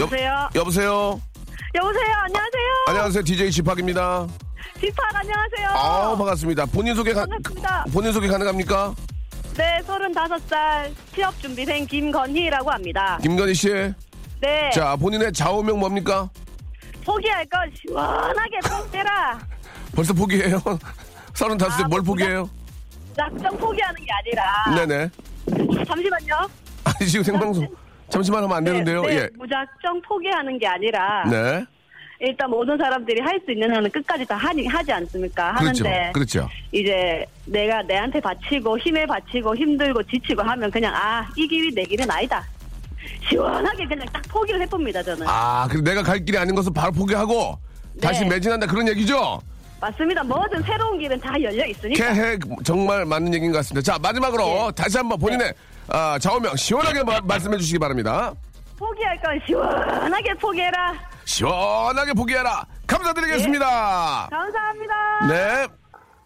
여보세요? 0.00 0.48
여 0.54 0.64
보세요. 0.64 1.20
여보세요? 1.74 2.14
안녕하세요? 2.24 2.84
안녕하세요. 2.88 3.22
DJ 3.22 3.50
지팍입니다. 3.50 4.26
뒷팍 4.80 5.14
안녕하세요? 5.16 5.68
아, 5.70 6.16
반갑습니다. 6.16 6.66
본인 6.66 6.94
소개 6.94 7.12
가, 7.14 7.20
반갑습니다. 7.26 7.84
본인 7.92 8.12
소개 8.12 8.28
가능합니까? 8.28 8.94
네, 9.56 9.80
35살 9.86 10.92
취업 11.14 11.40
준비생 11.40 11.86
김건희라고 11.86 12.70
합니다. 12.70 13.18
김건희 13.22 13.54
씨. 13.54 13.68
네, 14.40 14.70
자, 14.74 14.96
본인의 14.96 15.32
좌우명 15.32 15.78
뭡니까? 15.80 16.28
포기할 17.04 17.46
건 17.46 17.70
시원하게 17.74 18.58
포기해라. 18.68 19.38
벌써 19.94 20.12
포기해요? 20.12 20.58
35세 21.32 21.84
아, 21.84 21.88
뭘 21.88 22.02
포기해요? 22.02 22.50
작정 23.16 23.56
포기하는 23.56 23.96
게 24.04 24.12
아니라. 24.12 24.86
네네. 24.86 25.10
잠시만요. 25.86 26.48
아니, 26.84 27.08
지금 27.08 27.24
생방송. 27.24 27.66
잠시만 28.08 28.42
하면 28.44 28.56
안 28.56 28.64
되는데요. 28.64 29.02
네, 29.02 29.08
네, 29.08 29.16
예. 29.22 29.28
무작정 29.36 30.00
포기하는 30.02 30.58
게 30.58 30.66
아니라. 30.66 31.24
네. 31.28 31.64
일단 32.18 32.48
모든 32.48 32.78
사람들이 32.78 33.20
할 33.20 33.38
수 33.44 33.52
있는 33.52 33.74
한은 33.74 33.90
끝까지 33.90 34.24
다 34.24 34.36
하니, 34.36 34.66
하지 34.66 34.90
않습니까? 34.90 35.54
그렇죠. 35.58 35.84
하는데. 35.84 36.12
그렇죠. 36.14 36.48
이제 36.72 37.26
내가 37.44 37.82
내한테 37.82 38.20
바치고 38.20 38.78
힘에 38.78 39.04
바치고 39.04 39.54
힘들고 39.54 40.02
지치고 40.04 40.42
하면 40.42 40.70
그냥 40.70 40.94
아 40.94 41.26
이 41.36 41.46
길이 41.46 41.74
내 41.74 41.84
길은 41.84 42.10
아니다. 42.10 42.42
시원하게 43.28 43.86
그냥 43.86 44.06
딱 44.12 44.22
포기를 44.28 44.60
해봅니다 44.62 45.02
저는. 45.02 45.26
아, 45.28 45.66
그럼 45.68 45.84
내가 45.84 46.02
갈 46.02 46.24
길이 46.24 46.38
아닌 46.38 46.54
것을 46.54 46.72
바로 46.74 46.90
포기하고 46.92 47.58
다시 48.00 48.22
네. 48.22 48.30
매진한다 48.30 48.66
그런 48.66 48.88
얘기죠? 48.88 49.40
맞습니다. 49.80 50.22
뭐든 50.24 50.62
새로운 50.62 50.98
길은 50.98 51.20
다 51.20 51.40
열려 51.40 51.66
있으니까. 51.66 52.14
캐해 52.14 52.38
정말 52.64 53.04
맞는 53.04 53.34
얘기인 53.34 53.52
것 53.52 53.58
같습니다. 53.58 53.92
자, 53.92 53.98
마지막으로 53.98 54.44
네. 54.44 54.82
다시 54.82 54.96
한번 54.96 55.18
본인의 55.18 55.52
아, 55.88 56.18
좌우명 56.18 56.56
시원하게 56.56 57.02
마- 57.04 57.20
말씀해 57.20 57.56
주시기 57.58 57.78
바랍니다. 57.78 58.32
포기할 58.78 59.20
건 59.22 59.40
시원하게 59.46 60.34
포기해라. 60.34 60.92
시원하게 61.24 62.12
포기해라. 62.12 62.66
감사드리겠습니다. 62.86 64.28
감사합니다. 64.30 65.26
네. 65.28 65.66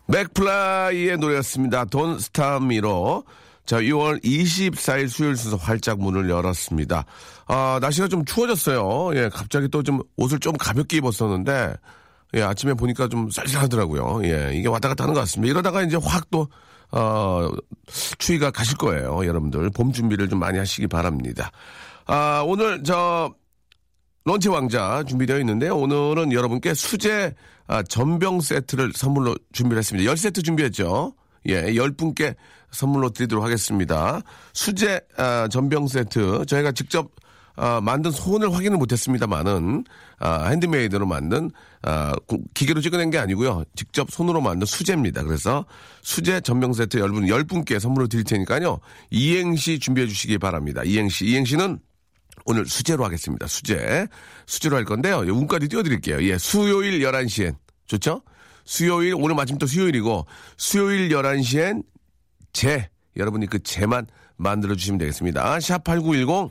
맥플라이의 0.06 1.18
노래였습니다. 1.18 1.84
돈 1.84 2.18
스타미로. 2.18 3.24
자, 3.66 3.76
6월 3.76 4.20
24일 4.24 5.08
수요일 5.08 5.36
순서 5.36 5.56
활짝 5.56 6.00
문을 6.00 6.28
열었습니다. 6.28 7.04
아, 7.46 7.78
날씨가 7.80 8.08
좀 8.08 8.24
추워졌어요. 8.24 9.14
예, 9.16 9.28
갑자기 9.32 9.68
또 9.68 9.82
좀 9.84 10.00
옷을 10.16 10.40
좀 10.40 10.56
가볍게 10.56 10.96
입었었는데, 10.96 11.74
예, 12.34 12.42
아침에 12.42 12.74
보니까 12.74 13.06
좀 13.06 13.30
쌀쌀하더라고요. 13.30 14.22
예, 14.24 14.50
이게 14.54 14.66
왔다 14.68 14.88
갔다 14.88 15.04
하는 15.04 15.14
것 15.14 15.20
같습니다. 15.20 15.52
이러다가 15.52 15.82
이제 15.82 15.96
확 16.02 16.28
또, 16.32 16.48
어, 16.92 17.48
추위가 18.18 18.50
가실 18.50 18.76
거예요. 18.76 19.24
여러분들. 19.26 19.70
봄 19.70 19.92
준비를 19.92 20.28
좀 20.28 20.38
많이 20.38 20.58
하시기 20.58 20.86
바랍니다. 20.86 21.50
아, 22.06 22.42
오늘 22.46 22.82
저, 22.82 23.32
런치 24.24 24.48
왕자 24.48 25.02
준비되어 25.04 25.38
있는데요. 25.40 25.76
오늘은 25.76 26.32
여러분께 26.32 26.74
수제 26.74 27.34
아, 27.66 27.82
전병 27.82 28.40
세트를 28.40 28.92
선물로 28.94 29.36
준비를 29.52 29.78
했습니다. 29.78 30.12
10세트 30.12 30.44
준비했죠. 30.44 31.14
예, 31.46 31.62
10분께 31.72 32.34
선물로 32.70 33.10
드리도록 33.10 33.44
하겠습니다. 33.44 34.20
수제 34.52 35.00
아, 35.16 35.48
전병 35.48 35.86
세트 35.86 36.46
저희가 36.46 36.72
직접 36.72 37.10
아, 37.62 37.78
만든 37.82 38.10
소원을 38.10 38.54
확인을 38.54 38.78
못했습니다만은 38.78 39.84
아, 40.18 40.46
핸드메이드로 40.48 41.04
만든 41.04 41.50
아, 41.82 42.14
고- 42.26 42.38
기계로 42.54 42.80
찍어낸 42.80 43.10
게 43.10 43.18
아니고요. 43.18 43.64
직접 43.76 44.10
손으로 44.10 44.40
만든 44.40 44.64
수제입니다. 44.66 45.22
그래서 45.24 45.66
수제 46.00 46.40
전병 46.40 46.72
세트 46.72 46.96
여러분 46.96 47.26
10분께 47.26 47.78
선물로 47.78 48.08
드릴 48.08 48.24
테니까요. 48.24 48.78
이행시 49.10 49.78
준비해 49.78 50.06
주시기 50.06 50.38
바랍니다. 50.38 50.82
이행시. 50.84 51.26
이행시는 51.26 51.78
오늘 52.46 52.64
수제로 52.64 53.04
하겠습니다. 53.04 53.46
수제. 53.46 54.06
수제로 54.46 54.76
할 54.76 54.86
건데요. 54.86 55.26
예, 55.26 55.30
운까지 55.30 55.68
띄워드릴게요. 55.68 56.22
예, 56.24 56.38
수요일 56.38 57.00
11시엔. 57.00 57.56
좋죠? 57.86 58.22
수요일, 58.64 59.14
오늘 59.16 59.34
마침 59.34 59.58
또 59.58 59.66
수요일이고, 59.66 60.24
수요일 60.56 61.10
11시엔 61.10 61.82
제. 62.54 62.88
여러분이 63.18 63.48
그 63.48 63.62
제만 63.62 64.06
만들어주시면 64.36 64.96
되겠습니다. 64.98 65.58
샵8910. 65.58 66.50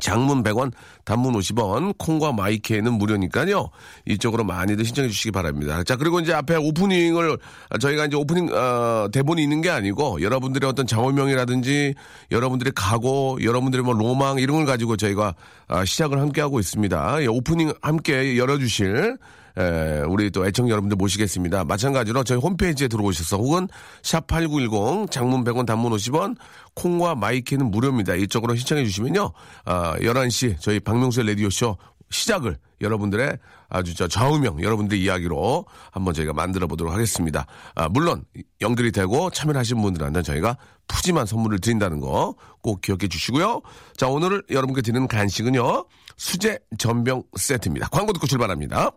장문 0.00 0.42
100원, 0.42 0.72
단문 1.04 1.34
50원, 1.34 1.96
콩과 1.98 2.32
마이케는 2.32 2.92
무료니까요. 2.94 3.70
이쪽으로 4.06 4.44
많이들 4.44 4.84
신청해 4.84 5.08
주시기 5.08 5.30
바랍니다. 5.30 5.82
자, 5.84 5.96
그리고 5.96 6.20
이제 6.20 6.32
앞에 6.32 6.56
오프닝을 6.56 7.38
저희가 7.80 8.06
이제 8.06 8.16
오프닝 8.16 8.48
어, 8.52 9.08
대본이 9.12 9.42
있는 9.42 9.60
게 9.60 9.70
아니고 9.70 10.22
여러분들의 10.22 10.68
어떤 10.68 10.86
장호명이라든지 10.86 11.94
여러분들의 12.30 12.72
각오, 12.74 13.38
여러분들의 13.42 13.84
뭐 13.84 13.94
로망 13.94 14.38
이런 14.38 14.58
걸 14.58 14.66
가지고 14.66 14.96
저희가 14.96 15.34
아, 15.68 15.84
시작을 15.84 16.20
함께 16.20 16.40
하고 16.40 16.60
있습니다. 16.60 17.22
예, 17.22 17.26
오프닝 17.26 17.72
함께 17.82 18.36
열어 18.36 18.58
주실 18.58 19.16
에, 19.56 20.00
우리 20.08 20.30
또 20.30 20.46
애청 20.46 20.68
여러분들 20.68 20.96
모시겠습니다. 20.96 21.64
마찬가지로 21.64 22.24
저희 22.24 22.38
홈페이지에 22.38 22.88
들어오셔서 22.88 23.36
혹은 23.36 23.68
샵8910 24.02 25.10
장문 25.10 25.44
100원 25.44 25.66
단문 25.66 25.92
50원 25.92 26.36
콩과 26.74 27.14
마이케이는 27.14 27.70
무료입니다. 27.70 28.14
이쪽으로 28.14 28.54
신청해 28.56 28.84
주시면요. 28.84 29.30
아, 29.64 29.96
11시 29.98 30.56
저희 30.60 30.80
박명수의 30.80 31.26
라디오쇼 31.28 31.76
시작을 32.10 32.58
여러분들의 32.80 33.38
아주 33.68 33.94
저 33.94 34.06
좌우명 34.06 34.62
여러분들의 34.62 35.02
이야기로 35.02 35.64
한번 35.90 36.14
저희가 36.14 36.32
만들어 36.32 36.66
보도록 36.66 36.92
하겠습니다. 36.92 37.46
아, 37.74 37.88
물론 37.88 38.24
연결이 38.60 38.92
되고 38.92 39.30
참여를 39.30 39.58
하신 39.58 39.80
분들한테 39.80 40.22
저희가 40.22 40.56
푸짐한 40.86 41.26
선물을 41.26 41.60
드린다는 41.60 42.00
거 42.00 42.34
꼭 42.64 42.80
기억해 42.80 43.08
주시고요. 43.08 43.60
자, 43.96 44.08
오늘 44.08 44.42
여러분께 44.50 44.80
드리는 44.80 45.06
간식은요. 45.06 45.84
수제 46.16 46.58
전병 46.78 47.22
세트입니다. 47.36 47.88
광고 47.88 48.14
듣고 48.14 48.26
출발합니다. 48.26 48.90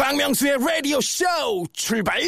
박명수의 0.00 0.56
라디오 0.66 0.98
쇼 1.02 1.26
출발! 1.74 2.18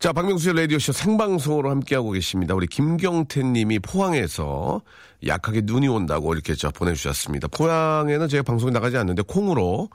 자, 0.00 0.12
박명수의 0.12 0.56
라디오쇼 0.56 0.92
생방송으로 0.92 1.70
함께하고 1.70 2.10
계십니다. 2.10 2.56
우리 2.56 2.66
김경태 2.66 3.44
님이 3.44 3.78
포항에서 3.78 4.82
약하게 5.24 5.60
눈이 5.62 5.86
온다고 5.86 6.34
이렇게 6.34 6.56
저 6.56 6.70
보내주셨습니다. 6.70 7.46
포항에는 7.48 8.26
제가 8.26 8.42
방송에 8.42 8.72
나가지 8.72 8.96
않는데 8.96 9.22
콩으로 9.22 9.90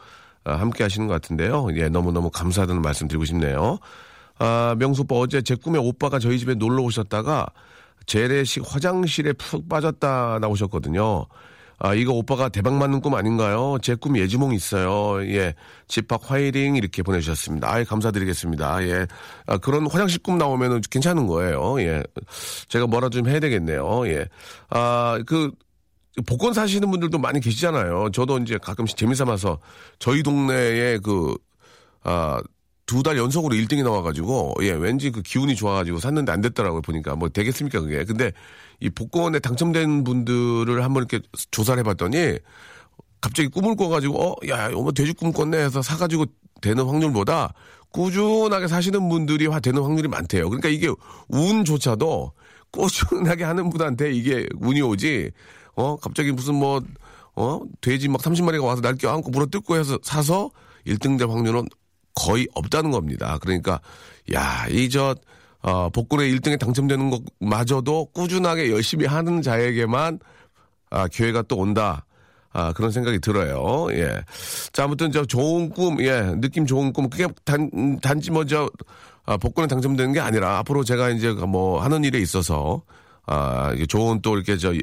아, 0.46 0.54
함께 0.54 0.84
하시는 0.84 1.08
것 1.08 1.14
같은데요. 1.14 1.68
예, 1.76 1.90
너무너무 1.90 2.30
감사하다는 2.32 2.82
말씀 2.82 3.10
드리고 3.10 3.26
싶네요. 3.26 3.78
아, 4.40 4.74
명수 4.80 5.02
오빠 5.02 5.16
어제 5.16 5.42
제 5.42 5.56
꿈에 5.56 5.78
오빠가 5.78 6.20
저희 6.20 6.40
집에 6.40 6.54
놀러 6.56 6.84
오셨다가 6.84 7.48
재래식 8.06 8.64
화장실에 8.66 9.34
푹 9.34 9.68
빠졌다 9.68 10.40
나오셨거든요. 10.40 11.28
아, 11.84 11.96
이거 11.96 12.14
오빠가 12.14 12.48
대박 12.50 12.76
맞는 12.76 13.02
꿈 13.02 13.16
아닌가요? 13.16 13.78
제 13.82 13.96
꿈 13.96 14.16
예지몽 14.18 14.54
있어요. 14.54 15.26
예. 15.34 15.56
집합 15.88 16.22
화이링 16.30 16.76
이렇게 16.76 17.02
보내주셨습니다. 17.02 17.72
아이, 17.74 17.86
감사드리겠습니다. 17.86 18.88
예. 18.88 19.08
아, 19.48 19.58
그런 19.58 19.88
화장실 19.90 20.22
꿈 20.22 20.38
나오면은 20.38 20.82
괜찮은 20.92 21.26
거예요. 21.26 21.82
예. 21.82 22.04
제가 22.68 22.86
뭐라 22.86 23.10
좀 23.10 23.28
해야 23.28 23.40
되겠네요. 23.40 24.08
예. 24.08 24.28
아, 24.70 25.20
그, 25.26 25.52
복권 26.28 26.54
사시는 26.54 26.92
분들도 26.92 27.18
많이 27.18 27.40
계시잖아요. 27.40 28.10
저도 28.14 28.38
이제 28.40 28.60
가끔씩 28.62 28.96
재미삼아서 28.98 29.58
저희 30.00 30.22
동네에 30.24 31.00
그, 31.00 31.36
아, 32.04 32.42
두 32.86 33.02
달 33.04 33.18
연속으로 33.18 33.56
1등이 33.56 33.84
나와가지고, 33.84 34.56
예, 34.64 34.72
왠지 34.72 35.12
그 35.12 35.22
기운이 35.22 35.56
좋아가지고 35.56 36.00
샀는데 36.00 36.32
안 36.32 36.42
됐더라고요, 36.42 36.82
보니까. 36.82 37.16
뭐 37.16 37.30
되겠습니까, 37.30 37.80
그게. 37.80 38.04
근데 38.04 38.32
이 38.82 38.90
복권에 38.90 39.40
당첨된 39.40 40.04
분들을 40.04 40.84
한번 40.84 41.06
이렇게 41.08 41.26
조사를 41.52 41.80
해봤더니, 41.80 42.38
갑자기 43.22 43.48
꿈을 43.50 43.76
꿔가지고, 43.76 44.22
어, 44.32 44.36
야, 44.50 44.70
어머, 44.74 44.92
돼지 44.92 45.14
꿈 45.14 45.32
꿨네 45.32 45.58
해서 45.58 45.82
사가지고 45.82 46.26
되는 46.62 46.84
확률보다 46.86 47.54
꾸준하게 47.92 48.68
사시는 48.68 49.08
분들이 49.10 49.46
화- 49.48 49.60
되는 49.60 49.82
확률이 49.84 50.08
많대요. 50.08 50.50
그러니까 50.50 50.70
이게 50.70 50.90
운조차도 51.30 52.32
꾸준하게 52.72 53.44
하는 53.44 53.70
분한테 53.70 54.12
이게 54.12 54.48
운이 54.60 54.82
오지, 54.82 55.30
어, 55.76 55.98
갑자기 55.98 56.32
무슨 56.32 56.56
뭐, 56.56 56.82
어, 57.36 57.60
돼지 57.82 58.08
막 58.08 58.22
30마리가 58.22 58.64
와서 58.66 58.82
날 58.82 58.96
껴안고 58.96 59.30
물어뜯고 59.30 59.76
해서 59.78 60.00
사서 60.02 60.50
1등 60.88 61.20
될 61.20 61.30
확률은 61.30 61.66
거의 62.16 62.48
없다는 62.56 62.90
겁니다. 62.92 63.38
그러니까, 63.42 63.80
야, 64.34 64.66
이 64.70 64.90
저, 64.90 65.16
어, 65.62 65.90
복권에 65.90 66.28
1등에 66.30 66.60
당첨되는 66.60 67.12
것마저도 67.40 68.06
꾸준하게 68.14 68.72
열심히 68.72 69.06
하는 69.06 69.42
자에게만 69.42 70.20
아, 70.90 71.08
기회가 71.08 71.42
또 71.44 71.58
온다. 71.58 72.06
아, 72.54 72.74
그런 72.74 72.92
생각이 72.92 73.20
들어요. 73.20 73.88
예. 73.92 74.22
자, 74.74 74.84
아무튼 74.84 75.12
저 75.12 75.24
좋은 75.24 75.70
꿈, 75.70 76.02
예, 76.02 76.22
느낌 76.42 76.66
좋은 76.66 76.92
꿈. 76.92 77.10
그게 77.10 77.28
단, 77.46 77.98
단지 78.02 78.30
뭐 78.32 78.44
저, 78.46 78.70
아, 79.26 79.38
복권에 79.38 79.68
당첨되는 79.68 80.12
게 80.14 80.20
아니라 80.20 80.58
앞으로 80.58 80.84
제가 80.84 81.12
이제 81.12 81.32
뭐 81.32 81.82
하는 81.82 82.04
일에 82.04 82.20
있어서 82.20 82.82
아, 83.26 83.72
이게 83.74 83.86
좋은 83.86 84.22
또 84.22 84.36
이렇게 84.36 84.58
저 84.58 84.74
이- 84.74 84.82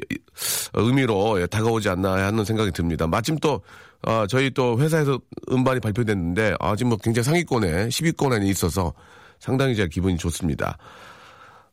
의미로 0.73 1.39
예, 1.41 1.45
다가오지 1.45 1.89
않나 1.89 2.13
하는 2.25 2.43
생각이 2.43 2.71
듭니다. 2.71 3.05
마침 3.05 3.37
또, 3.37 3.61
아, 4.01 4.25
저희 4.27 4.49
또 4.49 4.79
회사에서 4.79 5.19
음반이 5.51 5.79
발표됐는데, 5.81 6.55
아, 6.59 6.75
지금 6.75 6.89
뭐 6.89 6.97
굉장히 6.97 7.23
상위권에, 7.25 7.89
10위권에 7.89 8.47
있어서 8.47 8.93
상당히 9.39 9.75
제 9.75 9.87
기분이 9.87 10.17
좋습니다. 10.17 10.77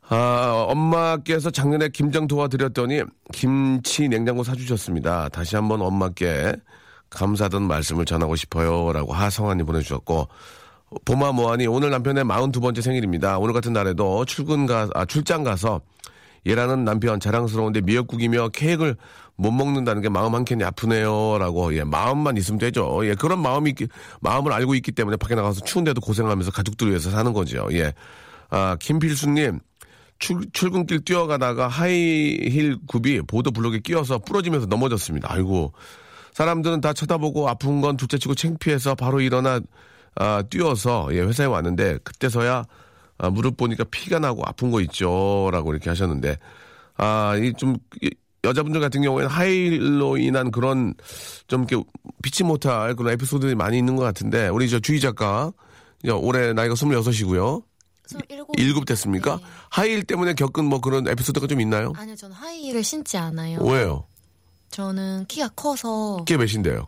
아, 0.08 0.64
엄마께서 0.68 1.50
작년에 1.50 1.88
김장 1.88 2.28
도와드렸더니 2.28 3.02
김치 3.32 4.08
냉장고 4.08 4.44
사주셨습니다. 4.44 5.28
다시 5.30 5.56
한번 5.56 5.82
엄마께 5.82 6.54
감사하던 7.10 7.62
말씀을 7.62 8.04
전하고 8.04 8.36
싶어요. 8.36 8.92
라고 8.92 9.12
하성환이 9.12 9.64
보내주셨고, 9.64 10.28
보마 11.04 11.32
모하니 11.32 11.66
오늘 11.66 11.90
남편의 11.90 12.24
42번째 12.24 12.80
생일입니다. 12.80 13.38
오늘 13.38 13.52
같은 13.52 13.72
날에도 13.72 14.24
출근 14.24 14.66
가, 14.66 14.88
아, 14.94 15.04
출장 15.04 15.42
가서 15.42 15.80
얘라는 16.46 16.84
남편 16.84 17.18
자랑스러운데 17.18 17.80
미역국이며 17.80 18.50
케이크를 18.50 18.96
못 19.36 19.50
먹는다는 19.50 20.02
게 20.02 20.08
마음 20.08 20.34
한 20.34 20.44
켠이 20.44 20.64
아프네요. 20.64 21.38
라고, 21.38 21.74
예, 21.76 21.84
마음만 21.84 22.36
있으면 22.38 22.58
되죠. 22.58 23.00
예, 23.06 23.14
그런 23.14 23.40
마음이, 23.40 23.74
마음을 24.20 24.52
알고 24.52 24.74
있기 24.76 24.92
때문에 24.92 25.16
밖에 25.16 25.34
나가서 25.34 25.60
추운데도 25.62 26.00
고생하면서 26.00 26.50
가족들 26.52 26.88
위해서 26.88 27.10
사는 27.10 27.32
거죠. 27.32 27.68
예. 27.72 27.92
아, 28.50 28.76
김필수님, 28.80 29.60
출, 30.18 30.40
출근길 30.52 31.04
뛰어가다가 31.04 31.68
하이힐 31.68 32.78
굽이 32.86 33.20
보도 33.26 33.50
블록에 33.50 33.80
끼어서 33.80 34.18
부러지면서 34.18 34.66
넘어졌습니다. 34.66 35.28
아이고. 35.30 35.72
사람들은 36.32 36.80
다 36.82 36.92
쳐다보고 36.92 37.48
아픈 37.48 37.80
건 37.80 37.96
둘째치고 37.96 38.34
창피해서 38.34 38.94
바로 38.94 39.20
일어나 39.20 39.60
아, 40.14 40.42
뛰어서 40.48 41.08
예, 41.12 41.20
회사에 41.20 41.46
왔는데 41.46 41.98
그때서야 42.04 42.64
아, 43.18 43.30
무릎 43.30 43.56
보니까 43.56 43.84
피가 43.84 44.18
나고 44.18 44.42
아픈 44.44 44.70
거 44.70 44.80
있죠라고 44.82 45.72
이렇게 45.72 45.88
하셨는데 45.90 46.36
아 46.98 47.34
이 47.38 47.52
좀 47.56 47.76
여자분들 48.46 48.80
같은 48.80 49.02
경우에는 49.02 49.30
하이힐로 49.30 50.16
인한 50.18 50.50
그런 50.50 50.94
좀 51.48 51.64
이렇게 51.68 51.84
피치 52.22 52.44
못할 52.44 52.94
그런 52.94 53.12
에피소드들이 53.12 53.54
많이 53.54 53.76
있는 53.78 53.96
것 53.96 54.02
같은데 54.04 54.48
우리 54.48 54.68
저 54.70 54.78
주희 54.80 55.00
작가 55.00 55.52
올해 56.20 56.52
나이가 56.52 56.74
26이고요. 56.74 57.62
일곱 58.56 58.84
됐습니까? 58.84 59.36
네. 59.36 59.42
하이힐 59.70 60.04
때문에 60.04 60.34
겪은 60.34 60.64
뭐 60.64 60.80
그런 60.80 61.08
에피소드가 61.08 61.48
좀 61.48 61.60
있나요? 61.60 61.92
아니요, 61.96 62.14
저는 62.14 62.36
하이힐을 62.36 62.84
신지 62.84 63.16
않아요. 63.16 63.58
왜요? 63.62 64.04
저는 64.70 65.24
키가 65.26 65.48
커서 65.50 66.18
그게 66.18 66.36
몇인데요? 66.36 66.86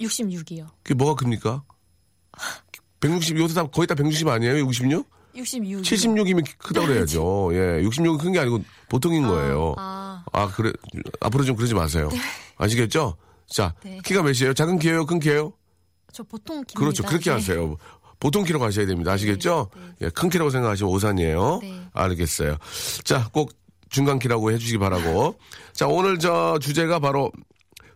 66이요. 0.00 0.66
그게 0.82 0.94
뭐가 0.94 1.14
큽니까? 1.14 1.62
160, 3.00 3.38
요새 3.38 3.54
다 3.54 3.64
거의 3.66 3.86
다 3.86 3.94
160 3.94 4.28
아니에요? 4.28 4.58
66? 4.58 5.08
66. 5.34 5.82
76이면 5.82 6.44
크다고 6.58 6.86
그래야죠. 6.86 7.50
예, 7.56 7.82
66은 7.82 8.18
큰 8.20 8.32
게 8.32 8.38
아니고 8.38 8.62
보통인 8.88 9.26
거예요. 9.26 9.74
아, 9.78 10.01
아, 10.32 10.48
그래. 10.48 10.72
앞으로 11.20 11.44
좀 11.44 11.56
그러지 11.56 11.74
마세요. 11.74 12.08
아시겠죠? 12.56 13.16
자, 13.48 13.74
네. 13.84 13.98
키가 14.04 14.22
몇이에요? 14.22 14.54
작은 14.54 14.78
키예요? 14.78 15.06
큰 15.06 15.18
키예요? 15.20 15.52
저 16.12 16.22
보통 16.22 16.56
깁니다. 16.64 16.78
그렇죠. 16.78 17.02
그렇게 17.04 17.30
네. 17.30 17.36
하세요. 17.36 17.76
보통 18.18 18.44
키로 18.44 18.58
가셔야 18.58 18.86
됩니다. 18.86 19.12
아시겠죠? 19.12 19.68
예, 20.00 20.08
큰 20.10 20.28
키라고 20.30 20.50
생각하시면 20.50 20.92
오산이에요. 20.92 21.58
네. 21.62 21.82
알겠어요. 21.92 22.56
자, 23.04 23.28
꼭 23.32 23.52
중간 23.88 24.18
키라고 24.18 24.52
해주시기 24.52 24.78
바라고. 24.78 25.38
자, 25.72 25.86
오늘 25.86 26.18
저 26.18 26.58
주제가 26.60 26.98
바로 26.98 27.32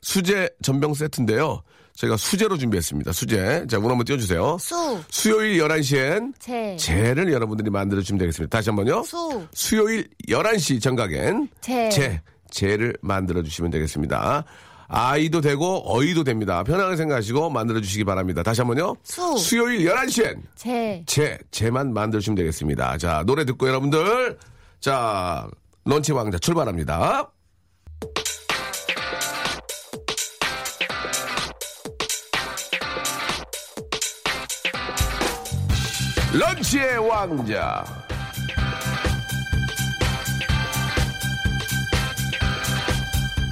수제 0.03 0.51
전병 0.63 0.95
세트인데요. 0.95 1.63
저희가 1.97 2.17
수제로 2.17 2.57
준비했습니다. 2.59 3.13
수제. 3.13 3.67
자, 3.69 3.79
문 3.81 3.91
한번 3.91 4.05
띄워주세요. 4.05 4.59
수, 4.59 5.01
수요일 5.11 5.59
11시엔 5.63 6.35
제, 6.39 6.77
제를 6.79 7.33
여러분들이 7.33 7.71
만들어주시면 7.71 8.19
되겠습니다. 8.19 8.57
다시 8.57 8.69
한 8.71 8.77
번요. 8.77 9.03
수, 9.03 9.47
수요일 9.53 10.07
11시 10.29 10.81
정각엔 10.83 11.49
제. 11.61 11.89
제, 11.89 12.21
제를 12.51 12.95
만들어주시면 13.01 13.71
되겠습니다. 13.71 14.45
아이도 14.89 15.41
되고 15.41 15.83
어이도 15.85 16.23
됩니다. 16.23 16.63
편하게 16.63 16.97
생각하시고 16.97 17.51
만들어주시기 17.51 18.05
바랍니다. 18.05 18.43
다시 18.43 18.61
한 18.61 18.69
번요. 18.69 18.95
수. 19.03 19.37
수요일 19.39 19.87
11시엔 19.89 20.43
제. 20.55 21.03
제, 21.07 21.39
제만 21.51 21.93
만들어주시면 21.93 22.37
되겠습니다. 22.37 22.99
자, 22.99 23.25
노래 23.27 23.45
듣고 23.45 23.67
여러분들, 23.67 24.39
자, 24.81 25.49
런치 25.85 26.13
왕자 26.13 26.39
출발합니다. 26.39 27.31
런치의 36.33 36.99
왕자. 36.99 37.85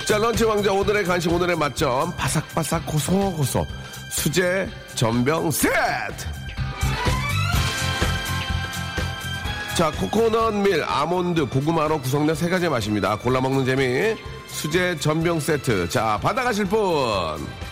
자, 0.06 0.19
런치 0.19 0.44
왕자 0.44 0.71
오늘의 0.73 1.05
간식 1.05 1.32
오늘의 1.32 1.56
맛점 1.56 2.15
바삭바삭 2.17 2.85
고소고소 2.87 3.67
수제 4.11 4.69
전병 4.94 5.50
세트. 5.50 6.26
자, 9.76 9.91
코코넛 9.93 10.55
밀, 10.55 10.85
아몬드, 10.85 11.47
고구마로 11.47 12.00
구성된 12.00 12.37
세 12.37 12.49
가지의 12.49 12.71
맛입니다. 12.71 13.16
골라 13.16 13.40
먹는 13.40 13.64
재미 13.64 14.14
수제 14.47 14.99
전병 14.99 15.40
세트. 15.40 15.88
자, 15.88 16.19
받아가실 16.23 16.66
분. 16.66 17.63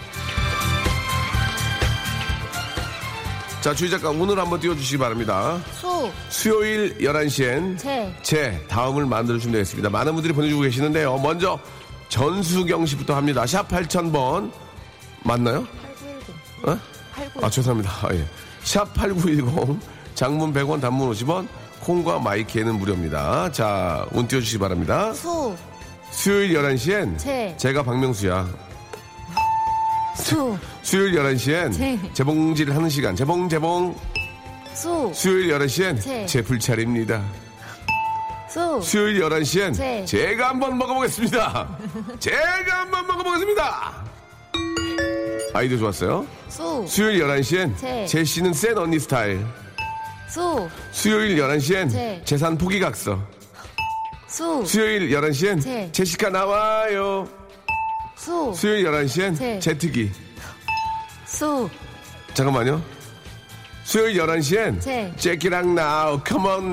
자, 3.63 3.73
주희 3.73 3.89
작가 3.89 4.11
오늘 4.11 4.41
한번 4.41 4.59
띄워주시기 4.59 4.99
바랍니다. 4.99 5.63
수, 5.73 6.11
수요일 6.29 6.99
11시엔 6.99 7.79
제. 7.79 8.13
제 8.21 8.61
다음을 8.69 9.07
만들어주시면 9.07 9.53
되겠습니다. 9.53 9.89
많은 9.89 10.15
분들이 10.15 10.35
보내주고 10.35 10.63
계시는데요. 10.63 11.17
먼저 11.19 11.61
전수경 12.09 12.85
씨부터 12.87 13.15
합니다. 13.15 13.47
샵 13.47 13.69
8000번. 13.69 14.51
맞나요? 15.23 15.65
8910. 15.81 16.69
어? 16.69 16.79
8910. 17.13 17.45
아, 17.45 17.51
죄송합니다. 17.51 17.91
아, 18.03 18.15
예. 18.15 18.27
샵 18.65 18.93
8910. 18.95 19.79
장문 20.17 20.53
100원, 20.53 20.81
단문 20.81 21.09
50원. 21.13 21.47
콩과 21.83 22.19
마이키에는 22.19 22.75
무료입니다. 22.81 23.53
자, 23.53 24.05
운 24.11 24.27
띄워주시기 24.27 24.59
바랍니다. 24.59 25.13
수, 25.13 25.57
수요일 26.11 26.53
11시엔 26.55 27.17
제. 27.17 27.55
제가 27.57 27.85
박명수야. 27.85 28.72
수, 30.15 30.59
수요일 30.83 31.15
11시엔 31.15 31.73
제. 31.73 31.99
재봉질을 32.13 32.75
하는 32.75 32.89
시간. 32.89 33.17
재봉, 33.17 33.49
재봉. 33.49 33.97
수, 34.75 35.11
수요일 35.15 35.49
11시엔 35.53 36.01
제. 36.01 36.27
제 36.27 36.43
불찰입니다. 36.43 37.23
수, 38.49 38.81
수요일 38.83 39.21
11시엔 39.23 39.75
제. 39.75 40.05
제가 40.05 40.51
한번 40.51 40.77
먹어보겠습니다. 40.79 41.79
제가 42.19 42.81
한번 42.81 43.07
먹어보겠습니다. 43.07 44.05
아이디어 45.55 45.79
좋았어요. 45.79 46.27
수, 46.49 46.85
수요일 46.87 47.23
11시엔 47.25 47.77
제. 47.79 48.07
제시는 48.07 48.53
센 48.53 48.77
언니 48.77 48.99
스타일. 48.99 49.45
수, 50.29 50.69
수요일 50.93 51.37
11시엔 51.37 51.91
제. 51.91 52.23
재산 52.25 52.57
포기각서. 52.59 53.19
수, 54.27 54.65
수요일 54.67 55.11
11시엔 55.11 55.63
제. 55.63 55.89
제시카 55.93 56.29
나와요. 56.31 57.29
수, 58.17 58.53
수요일 58.55 58.85
11시엔 58.87 59.37
제. 59.37 59.59
제트기. 59.59 60.11
수, 61.27 61.69
잠깐만요. 62.35 62.83
수요일 63.85 64.17
11시엔 64.19 64.81
제. 64.81 65.13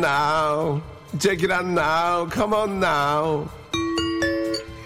Now. 0.04 0.82
Check 1.20 1.44
it 1.44 1.52
out 1.52 1.66
now, 1.66 2.30
come 2.32 2.54
on 2.54 2.72
now. 2.84 3.50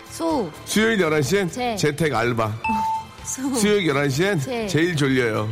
수, 0.10 0.50
수요일 0.66 0.98
11시엔 1.00 1.52
제. 1.52 1.76
재택 1.76 2.14
알바. 2.14 2.54
수, 3.26 3.54
수요일 3.56 3.88
11시엔 3.94 4.42
제. 4.42 4.68
제일 4.68 4.96
졸려요. 4.96 5.50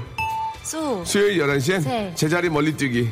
수, 0.64 1.02
수요일 1.06 1.40
11시엔 1.40 1.84
네. 1.84 2.14
제자리 2.16 2.48
멀리 2.50 2.72
뛰기. 2.76 3.10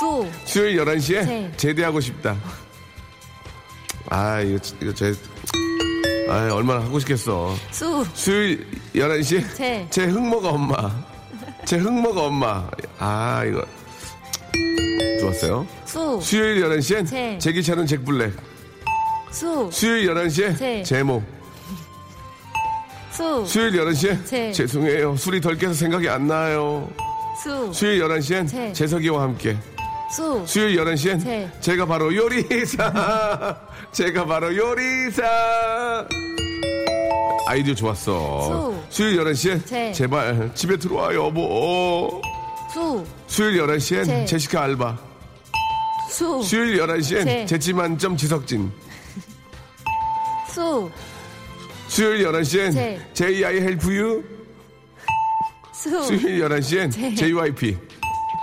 수, 0.00 0.26
수요일 0.44 0.78
11시에 0.84 1.26
네. 1.26 1.52
제대하고 1.56 2.00
싶다. 2.00 2.36
아, 4.08 4.40
이거, 4.40 4.58
이거 4.80 4.92
제, 4.94 5.12
아, 6.30 6.48
얼마나 6.52 6.80
하고 6.84 7.00
싶겠어. 7.00 7.56
수, 7.72 8.04
수요일 8.14 8.64
11시에 8.94 9.44
제. 9.56 9.86
제 9.90 10.04
흑모가 10.04 10.50
엄마. 10.50 10.76
제 11.64 11.76
흑모가 11.76 12.22
엄마. 12.26 12.70
아, 13.00 13.44
이거. 13.44 13.64
좋았어요. 15.20 15.66
수, 15.84 16.20
수요일 16.22 16.62
11시엔 16.62 17.06
제. 17.08 17.36
제기차는 17.38 17.84
잭블랙. 17.84 18.32
수, 19.32 19.68
수요일 19.72 20.14
11시에 20.14 20.56
제. 20.56 20.82
제모. 20.84 21.20
수, 23.10 23.44
수요일 23.44 23.72
11시에 23.72 24.24
제. 24.24 24.52
죄송해요. 24.52 25.16
술이 25.16 25.40
덜 25.40 25.58
깨서 25.58 25.74
생각이 25.74 26.08
안 26.08 26.28
나요. 26.28 26.88
수, 27.42 27.72
수요일 27.72 28.02
11시엔 28.04 28.48
제. 28.48 28.72
재석이와 28.72 29.20
함께. 29.22 29.56
수, 30.10 30.44
수요일 30.44 30.76
11시엔 30.76 31.22
제. 31.22 31.48
제가 31.60 31.86
바로 31.86 32.14
요리사. 32.14 33.56
제가 33.92 34.24
바로 34.26 34.54
요리사. 34.54 35.22
아이디어 37.46 37.74
좋았어. 37.74 38.74
수 38.90 39.02
요일 39.04 39.20
11시에 39.20 39.64
제. 39.66 39.92
제발 39.92 40.50
집에 40.54 40.76
들어와 40.76 41.14
여보. 41.14 42.20
수, 42.72 43.04
수요일 43.28 43.62
11시엔 43.62 44.04
제. 44.06 44.24
제시카 44.24 44.62
알바. 44.64 44.98
수, 46.08 46.42
수요일 46.42 46.80
11시엔 46.80 47.24
제. 47.24 47.46
재치 47.46 47.72
만점 47.72 48.16
지석진. 48.16 48.70
수, 50.48 50.90
수요일 51.86 52.26
11시엔 52.26 52.72
제. 52.72 53.00
JI 53.14 53.60
help 53.60 53.94
you. 53.94 54.24
수, 55.72 56.02
수요일 56.02 56.40
11시엔 56.48 56.90
제. 56.90 57.14
JYP. 57.14 57.76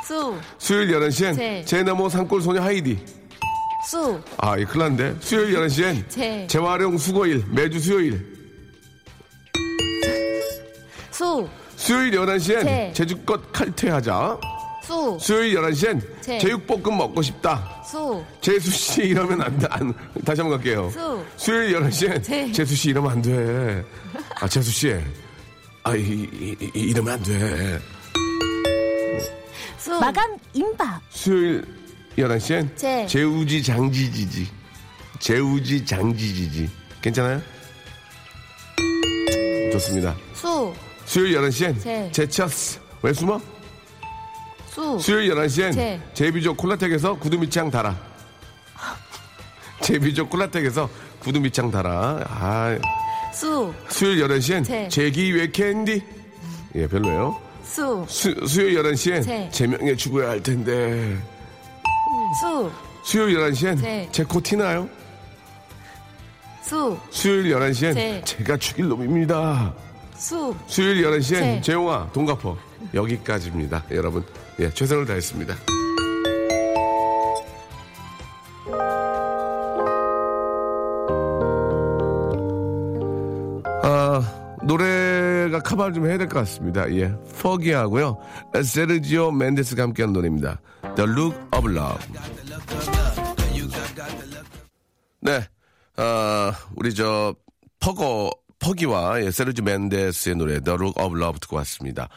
수, 0.07 0.37
수요일 0.57 0.91
11시엔 0.97 1.35
제. 1.35 1.65
제나모 1.65 2.07
산골 2.07 2.41
소녀 2.41 2.61
하이디. 2.61 2.97
수, 3.85 4.21
아, 4.37 4.57
이 4.57 4.63
큰일 4.63 4.79
났는데. 4.95 5.15
수요일 5.19 5.53
11시엔 5.57 6.09
제. 6.09 6.47
재활용 6.47 6.97
수고일, 6.97 7.43
매주 7.49 7.77
수요일. 7.77 8.25
수, 11.11 11.45
수요일 11.75 12.11
11시엔 12.11 12.63
제. 12.63 12.91
제주껏 12.95 13.51
칼퇴하자. 13.51 14.39
수, 14.83 15.17
수요일 15.19 15.55
11시엔 15.57 16.01
제. 16.21 16.37
제육볶음 16.39 16.97
먹고 16.97 17.21
싶다. 17.21 17.81
수, 17.85 18.23
재수씨 18.39 19.01
이러면 19.07 19.41
안 19.41 19.57
돼. 19.59 19.67
안, 19.69 19.93
다시 20.23 20.39
한번 20.39 20.57
갈게요. 20.57 20.89
수. 20.89 21.21
수요일 21.35 21.77
11시엔 21.81 22.23
제. 22.23 22.49
재수씨 22.53 22.91
이러면 22.91 23.11
안 23.11 23.21
돼. 23.21 23.83
아, 24.39 24.47
재수씨. 24.47 24.95
아, 25.83 25.93
이, 25.97 26.01
이, 26.31 26.55
이, 26.61 26.79
이러면 26.79 27.15
안 27.15 27.23
돼. 27.23 27.79
수, 29.88 29.98
마감 30.01 30.38
임박. 30.53 31.01
수요일 31.10 31.63
11시엔 32.17 32.75
제. 32.75 33.06
재우지 33.08 33.63
장지지지. 33.63 34.50
재우지 35.20 35.86
장지지지. 35.86 36.70
괜찮아요? 37.01 37.41
좋습니다. 39.72 40.13
수, 40.34 40.74
수요일 41.06 41.38
11시엔 41.38 41.82
제. 41.82 42.12
제차스. 42.12 42.82
왜 43.01 43.13
숨어? 43.13 43.39
수, 44.70 45.00
수요일 45.00 45.34
11시엔 45.34 45.74
제. 45.74 46.01
제비족 46.13 46.58
콜라텍에서 46.58 47.17
구두미창 47.17 47.72
달아. 47.72 47.96
제비족 49.82 50.29
콜라텍에서 50.29 50.89
구두미창 51.20 51.72
달아. 51.72 52.25
아, 52.27 52.77
수, 53.32 53.74
수요일 53.88 54.27
11시엔 54.27 54.65
제. 54.65 54.89
제기 54.89 55.32
왜 55.32 55.50
캔디. 55.50 56.03
예, 56.75 56.88
별로예요. 56.88 57.46
수, 57.67 58.05
수, 58.07 58.33
수요일 58.47 58.81
11시엔 58.81 59.24
제. 59.24 59.50
제명에 59.51 59.95
죽어야 59.95 60.29
할 60.29 60.41
텐데. 60.41 61.17
수, 62.39 62.71
수요일 63.03 63.38
11시엔 63.38 63.79
제. 63.81 64.09
제코 64.12 64.41
티나요? 64.41 64.89
수, 66.62 66.97
수요일 67.12 67.53
11시엔 67.53 67.93
제. 67.93 68.21
제가 68.25 68.57
죽일 68.57 68.88
놈입니다. 68.88 69.74
수, 70.15 70.55
수요일 70.65 71.03
11시엔 71.05 71.39
제. 71.39 71.62
재용아 71.62 72.09
돈 72.13 72.25
갚어. 72.25 72.57
여기까지입니다. 72.93 73.83
여러분. 73.91 74.24
예, 74.59 74.69
최선을 74.74 75.05
다했습니다. 75.05 75.55
카바를 85.67 85.93
좀 85.93 86.07
해야 86.07 86.17
될 86.17 86.27
것 86.29 86.39
같습니다. 86.39 86.89
예. 86.95 87.13
퍼기하고요. 87.41 88.17
세르지오 88.63 89.31
멘데스가 89.31 89.83
함께한 89.83 90.13
노래입니다. 90.13 90.62
The 90.95 91.09
Look 91.12 91.38
of 91.57 91.69
Love. 91.69 92.05
네. 95.19 95.45
아, 95.97 96.53
우리 96.75 96.93
저 96.93 97.36
퍼거 97.81 98.29
퍼기와 98.59 99.21
예, 99.24 99.29
세르지 99.29 99.62
멘데스의 99.62 100.36
노래 100.36 100.59
The 100.62 100.75
Look 100.79 101.03
of 101.03 101.17
Love 101.17 101.39
듣고 101.41 101.57
왔습니다. 101.57 102.07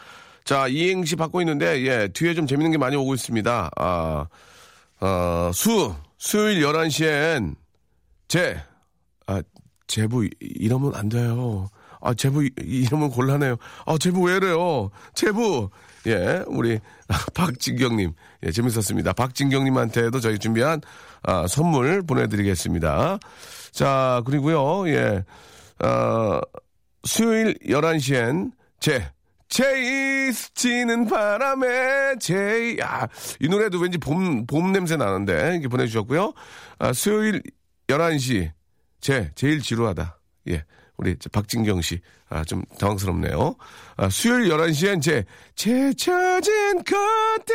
자, 0.44 0.68
이행시 0.68 1.16
받고 1.16 1.40
있는데 1.42 1.82
예, 1.86 2.08
뒤에 2.08 2.34
좀 2.34 2.46
재밌는 2.46 2.70
게 2.70 2.78
많이 2.78 2.94
오고 2.94 3.14
있습니다. 3.14 3.70
아, 3.76 4.26
어, 5.00 5.50
수 5.52 5.94
수요일 6.18 6.62
11시엔 6.62 7.56
제 8.28 8.60
아, 9.26 9.42
제부 9.88 10.24
이- 10.24 10.30
이러면 10.40 10.94
안 10.94 11.08
돼요. 11.08 11.68
아, 12.00 12.14
제부 12.14 12.44
이- 12.44 12.50
이러면 12.60 13.10
곤란해요. 13.10 13.56
아, 13.86 13.96
제부 13.98 14.22
왜 14.22 14.36
이래요? 14.36 14.90
제부. 15.14 15.70
예, 16.06 16.42
우리 16.46 16.78
박진경님. 17.34 18.12
예, 18.44 18.50
재밌었습니다. 18.50 19.12
박진경님한테도 19.12 20.20
저희 20.20 20.38
준비한 20.38 20.80
아, 21.22 21.46
선물 21.46 22.02
보내드리겠습니다. 22.02 23.18
자, 23.72 24.22
그리고요, 24.24 24.88
예, 24.88 25.24
어, 25.84 26.40
수요일 27.04 27.54
11시엔 27.66 28.52
제, 28.80 29.10
제이스 29.48 30.54
치는 30.54 31.06
바람에 31.06 32.14
제이, 32.20 32.78
아, 32.82 33.06
이 33.40 33.48
노래도 33.48 33.78
왠지 33.78 33.98
봄, 33.98 34.46
봄 34.46 34.72
냄새 34.72 34.96
나는데, 34.96 35.50
이렇게 35.52 35.68
보내주셨고요. 35.68 36.32
아, 36.78 36.92
수요일 36.92 37.42
11시, 37.88 38.50
제, 39.00 39.32
제일 39.34 39.60
지루하다. 39.60 40.18
예. 40.48 40.64
우리 41.00 41.16
저 41.18 41.30
박진경 41.30 41.80
씨, 41.80 41.98
아, 42.28 42.44
좀 42.44 42.62
당황스럽네요. 42.78 43.56
아, 43.96 44.10
수요일 44.10 44.50
11시엔 44.50 45.00
제, 45.00 45.24
제쳐진 45.54 46.84
그때 46.84 47.54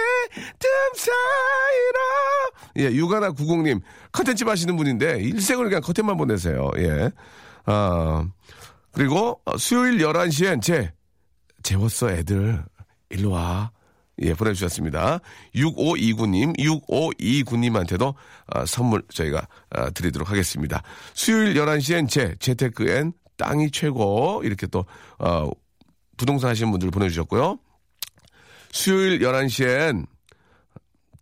틈 0.58 0.70
사이로. 0.96 2.80
예, 2.80 2.96
유가나 2.96 3.34
90님, 3.34 3.82
컨텐츠 4.12 4.46
하시는 4.46 4.76
분인데, 4.76 5.20
일생을 5.22 5.66
그냥 5.66 5.82
컨텐츠만 5.82 6.18
보내세요. 6.18 6.72
예. 6.78 7.12
아, 7.66 8.28
그리고 8.92 9.40
어, 9.46 9.58
수요일 9.58 10.00
11시엔 10.00 10.64
제, 10.64 10.92
재웠어, 11.62 12.10
애들. 12.10 12.66
일로 13.12 13.30
와. 13.30 13.70
예, 14.22 14.34
보내주셨습니다. 14.34 15.20
6529님, 15.54 16.58
6529님한테도 16.58 18.16
아, 18.48 18.66
선물 18.66 19.04
저희가 19.14 19.48
아, 19.70 19.90
드리도록 19.92 20.32
하겠습니다. 20.32 20.82
수요일 21.14 21.54
11시엔 21.54 22.10
제, 22.10 22.34
재테크엔 22.40 23.14
땅이 23.38 23.72
최고. 23.72 24.42
이렇게 24.44 24.68
또, 24.68 24.86
어, 25.20 25.50
부동산 26.18 26.50
하시는 26.50 26.72
분들 26.72 26.92
보내주셨고요. 26.92 27.60
수요일 28.72 29.20
11시엔 29.20 30.06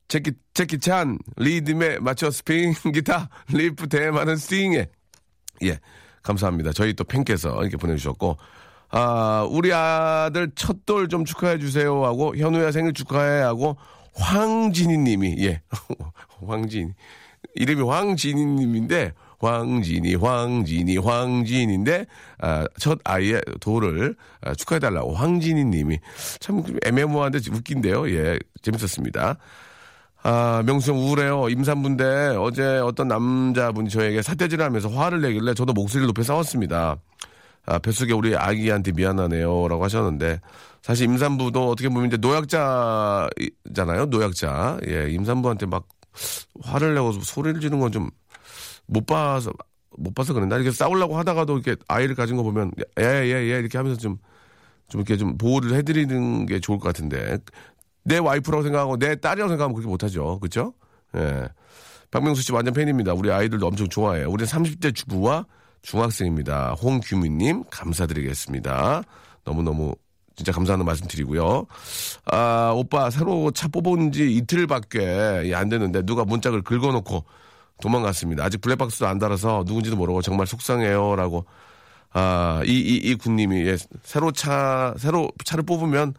제키, 0.07 0.31
제키 0.53 0.79
찬, 0.79 1.17
리듬에 1.37 1.99
맞춰 1.99 2.29
스페인 2.29 2.73
기타, 2.93 3.29
리프 3.49 3.87
대많은 3.87 4.35
스윙에. 4.35 4.87
예, 5.63 5.79
감사합니다. 6.21 6.71
저희 6.73 6.93
또 6.93 7.03
팬께서 7.03 7.61
이렇게 7.61 7.77
보내주셨고, 7.77 8.37
아, 8.89 9.47
우리 9.49 9.73
아들 9.73 10.51
첫돌 10.53 11.09
좀 11.09 11.25
축하해 11.25 11.57
주세요 11.57 12.05
하고, 12.05 12.35
현우야 12.37 12.71
생일 12.71 12.93
축하해 12.93 13.41
하고, 13.41 13.77
황진희 14.13 14.97
님이, 14.99 15.35
예, 15.39 15.63
황진. 16.45 16.93
이름이 17.55 17.81
황진희 17.81 18.45
님인데, 18.45 19.13
황진희, 19.43 20.15
황진희, 20.15 20.97
황진인데, 20.97 22.05
아, 22.39 22.65
첫 22.79 22.99
아이의 23.03 23.41
돌을 23.59 24.15
아, 24.41 24.53
축하해달라고 24.55 25.13
황진희 25.13 25.65
님이. 25.65 25.99
참 26.39 26.63
애매모호한데 26.85 27.39
웃긴데요. 27.51 28.09
예, 28.11 28.39
재밌었습니다. 28.61 29.37
아, 30.23 30.63
명수 30.65 30.91
형 30.91 30.99
우울해요. 30.99 31.49
임산부인데 31.49 32.37
어제 32.37 32.63
어떤 32.77 33.09
남자분이 33.09 33.89
저에게 33.89 34.21
사태질을 34.21 34.63
하면서 34.63 34.87
화를 34.87 35.21
내길래 35.21 35.53
저도 35.53 35.73
목소리를 35.73 36.07
높여 36.07 36.23
싸웠습니다. 36.23 36.95
아, 37.65 37.79
뱃속에 37.79 38.13
우리 38.13 38.35
아기한테 38.35 38.93
미안하네요. 38.93 39.67
라고 39.67 39.83
하셨는데 39.83 40.39
사실 40.81 41.05
임산부도 41.05 41.69
어떻게 41.69 41.89
보면 41.89 42.07
이제 42.07 42.17
노약자잖아요. 42.17 44.05
노약자. 44.09 44.79
예, 44.87 45.09
임산부한테 45.11 45.65
막 45.65 45.87
화를 46.61 46.93
내고 46.93 47.11
소리를 47.11 47.59
지르는 47.59 47.79
건 47.79 47.91
좀 47.91 48.09
못 48.87 49.05
봐서 49.05 49.51
못 49.97 50.13
봐서 50.15 50.33
그런다. 50.33 50.55
이렇게 50.55 50.71
싸우려고 50.71 51.17
하다가도 51.17 51.59
이렇게 51.59 51.75
아이를 51.87 52.15
가진 52.15 52.35
거 52.35 52.43
보면 52.43 52.71
예, 52.99 53.03
예, 53.03 53.29
예 53.29 53.59
이렇게 53.59 53.77
하면서 53.77 53.99
좀 53.99 54.17
좀 54.93 55.01
이렇게 55.01 55.17
좀 55.17 55.37
보호를 55.37 55.73
해드리는 55.73 56.45
게 56.45 56.59
좋을 56.59 56.77
것 56.77 56.89
같은데 56.89 57.39
내 58.03 58.17
와이프라고 58.17 58.63
생각하고 58.63 58.97
내 58.97 59.15
딸이라고 59.15 59.49
생각하면 59.49 59.73
그렇게 59.73 59.89
못하죠. 59.89 60.39
그렇죠? 60.39 60.73
예. 61.15 61.47
박명수 62.11 62.43
씨 62.43 62.51
완전 62.51 62.73
팬입니다. 62.75 63.13
우리 63.13 63.31
아이들도 63.31 63.65
엄청 63.65 63.87
좋아해요. 63.89 64.29
우리 64.29 64.45
30대 64.45 64.93
주부와 64.93 65.47
중학생입니다. 65.81 66.73
홍규민님 66.73 67.63
감사드리겠습니다. 67.71 69.01
너무너무 69.45 69.95
진짜 70.35 70.51
감사하는 70.51 70.85
말씀 70.85 71.07
드리고요. 71.07 71.65
아, 72.25 72.71
오빠 72.75 73.09
새로 73.09 73.49
차 73.51 73.67
뽑은 73.67 74.11
지 74.11 74.31
이틀밖에 74.35 75.53
안 75.55 75.69
됐는데 75.69 76.03
누가 76.03 76.23
문짝을 76.23 76.61
긁어놓고 76.61 77.23
도망갔습니다. 77.83 78.43
아직 78.45 78.61
블랙박스도 78.61 79.05
안 79.07 79.19
달아서 79.19 79.63
누군지도 79.67 79.95
모르고 79.97 80.21
정말 80.21 80.47
속상해요. 80.47 81.15
라고. 81.17 81.45
아, 82.15 82.61
이, 82.65 82.71
이, 82.71 82.95
이 82.97 83.15
군님이, 83.15 83.65
예, 83.67 83.75
새로 84.03 84.31
차, 84.31 84.93
새로 84.97 85.29
차를 85.45 85.63
뽑으면 85.65 86.13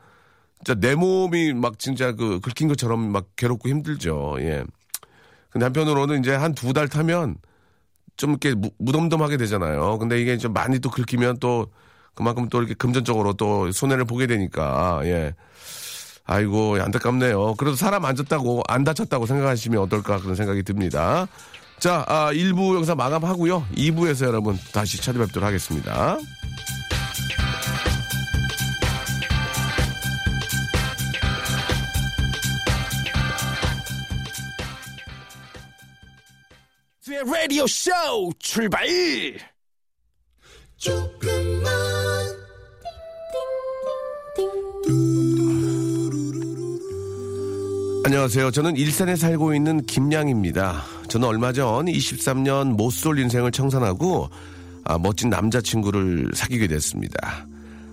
진짜 0.64 0.74
내 0.80 0.94
몸이 0.94 1.54
막 1.54 1.78
진짜 1.78 2.12
그 2.12 2.40
긁힌 2.40 2.68
것처럼 2.68 3.12
막 3.12 3.26
괴롭고 3.36 3.68
힘들죠. 3.68 4.36
예. 4.40 4.64
근데 5.50 5.64
한편으로는 5.66 6.20
이제 6.20 6.34
한 6.34 6.52
두 6.54 6.72
달 6.72 6.88
타면 6.88 7.36
좀 8.16 8.30
이렇게 8.30 8.54
무, 8.54 8.70
무덤덤하게 8.78 9.36
되잖아요. 9.36 9.98
근데 9.98 10.20
이게 10.20 10.36
좀 10.36 10.52
많이 10.52 10.80
또 10.80 10.90
긁히면 10.90 11.38
또 11.40 11.68
그만큼 12.14 12.48
또 12.48 12.58
이렇게 12.58 12.74
금전적으로 12.74 13.32
또 13.34 13.70
손해를 13.72 14.04
보게 14.04 14.26
되니까, 14.26 15.00
예. 15.04 15.34
아이고, 16.24 16.78
안타깝네요. 16.80 17.54
그래도 17.56 17.76
사람 17.76 18.04
안 18.04 18.16
졌다고, 18.16 18.62
안 18.68 18.84
다쳤다고 18.84 19.26
생각하시면 19.26 19.80
어떨까 19.82 20.18
그런 20.20 20.34
생각이 20.34 20.62
듭니다. 20.62 21.26
자, 21.78 22.04
아, 22.08 22.32
1부 22.32 22.74
영상 22.74 22.96
마감하고요. 22.96 23.66
2부에서 23.76 24.26
여러분 24.26 24.58
다시 24.72 24.96
찾아뵙도록 25.00 25.46
하겠습니다. 25.46 26.18
라디오 37.54 37.66
쇼 37.66 37.92
출발! 38.38 38.84
안녕하세요. 48.04 48.50
저는 48.50 48.76
일산에 48.76 49.16
살고 49.16 49.54
있는 49.54 49.84
김양입니다. 49.86 50.82
저는 51.08 51.26
얼마 51.26 51.52
전 51.52 51.86
23년 51.86 52.74
못쏠 52.76 53.18
인생을 53.18 53.50
청산하고 53.50 54.28
아, 54.84 54.98
멋진 54.98 55.30
남자친구를 55.30 56.32
사귀게 56.34 56.66
됐습니다. 56.66 57.46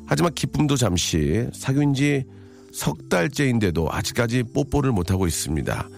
하지만 0.05 0.33
기쁨도 0.33 0.75
잠시 0.75 1.47
사귄 1.53 1.93
지 1.93 2.23
석 2.71 3.09
달째인데도 3.09 3.89
아직까지 3.91 4.43
뽀뽀를 4.53 4.91
못하고 4.91 5.27
있습니다. 5.27 5.89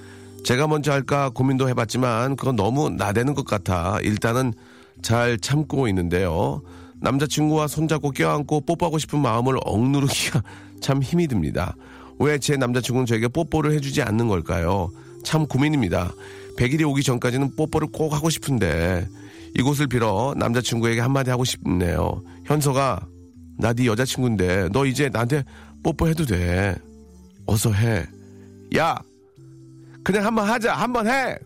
제가 0.44 0.68
먼저 0.68 0.92
할까 0.92 1.30
고민도 1.30 1.70
해봤지만 1.70 2.36
그건 2.36 2.56
너무 2.56 2.90
나대는 2.90 3.34
것 3.34 3.46
같아 3.46 4.00
일단은 4.02 4.54
잘 5.02 5.38
참고 5.38 5.88
있는데요. 5.88 6.62
남자친구와 7.00 7.68
손잡고 7.68 8.12
껴안고 8.12 8.62
뽀뽀하고 8.62 8.98
싶은 8.98 9.20
마음을 9.20 9.58
억누르기가 9.64 10.42
참 10.82 11.02
힘이 11.02 11.28
듭니다. 11.28 11.76
왜 12.20 12.38
제 12.40 12.56
남자친구는 12.58 13.06
저에게 13.06 13.28
뽀뽀를 13.28 13.74
해주지 13.74 14.02
않는 14.02 14.28
걸까요? 14.28 14.92
참 15.24 15.46
고민입니다. 15.48 16.14
100일이 16.58 16.88
오기 16.90 17.04
전까지는 17.04 17.56
뽀뽀를 17.56 17.88
꼭 17.92 18.14
하고 18.14 18.30
싶은데 18.30 19.08
이곳을 19.58 19.88
빌어 19.88 20.34
남자친구에게 20.38 21.00
한마디 21.02 21.30
하고 21.30 21.44
싶네요. 21.44 22.24
현서가 22.46 23.08
나 23.58 23.74
네 23.74 23.86
여자친구인데 23.86 24.70
너 24.72 24.86
이제 24.86 25.10
나한테 25.10 25.44
뽀뽀해도 25.84 26.26
돼. 26.26 26.76
어서 27.46 27.72
해. 27.72 28.06
야 28.76 28.98
그냥 30.04 30.26
한번 30.26 30.48
하자 30.48 30.74
한번 30.74 31.08
해. 31.08 31.38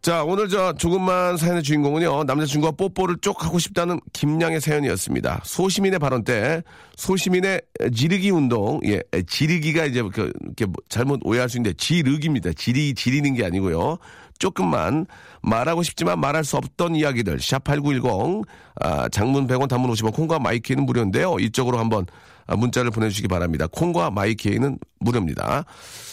자, 0.00 0.22
오늘 0.22 0.48
저 0.48 0.72
조금만 0.72 1.36
사연의 1.36 1.62
주인공은요, 1.62 2.24
남자친구와 2.24 2.72
뽀뽀를 2.72 3.16
쪽 3.20 3.44
하고 3.44 3.58
싶다는 3.58 4.00
김양의 4.12 4.60
사연이었습니다. 4.60 5.42
소시민의 5.44 5.98
발언 5.98 6.24
때, 6.24 6.62
소시민의 6.96 7.60
지르기 7.94 8.30
운동, 8.30 8.80
예, 8.86 9.02
지르기가 9.26 9.84
이제 9.84 10.02
그, 10.02 10.32
이렇게 10.44 10.66
뭐 10.66 10.76
잘못 10.88 11.20
오해할 11.24 11.48
수 11.48 11.58
있는데, 11.58 11.76
지르기입니다. 11.76 12.52
지리, 12.54 12.94
지리는 12.94 13.34
게 13.34 13.44
아니고요. 13.44 13.98
조금만 14.38 15.06
말하고 15.42 15.82
싶지만 15.82 16.20
말할 16.20 16.44
수 16.44 16.56
없던 16.56 16.94
이야기들, 16.96 17.38
샵8910, 17.38 18.44
아, 18.80 19.08
장문 19.08 19.46
100원, 19.46 19.68
단문 19.68 19.90
50원, 19.92 20.12
콩과 20.12 20.38
마이케이는 20.38 20.84
무료인데요. 20.86 21.36
이쪽으로 21.38 21.78
한번 21.78 22.06
아, 22.46 22.56
문자를 22.56 22.90
보내주시기 22.90 23.28
바랍니다. 23.28 23.66
콩과 23.70 24.10
마이케이는 24.10 24.78
무료입니다. 25.00 25.64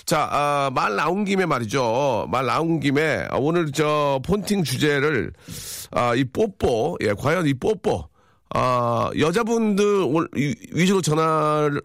자, 0.05 0.27
아, 0.31 0.69
말 0.73 0.95
나온 0.95 1.23
김에 1.25 1.45
말이죠. 1.45 2.27
말 2.29 2.45
나온 2.45 2.79
김에 2.79 3.25
아, 3.29 3.38
오늘 3.38 3.71
저 3.71 4.19
폰팅 4.25 4.63
주제를 4.63 5.31
아, 5.91 6.13
이 6.15 6.23
뽀뽀, 6.25 6.97
예, 7.01 7.13
과연 7.13 7.47
이 7.47 7.53
뽀뽀, 7.53 8.09
아, 8.53 9.09
여자분들 9.17 10.05
위주로 10.73 11.01
전화를 11.01 11.81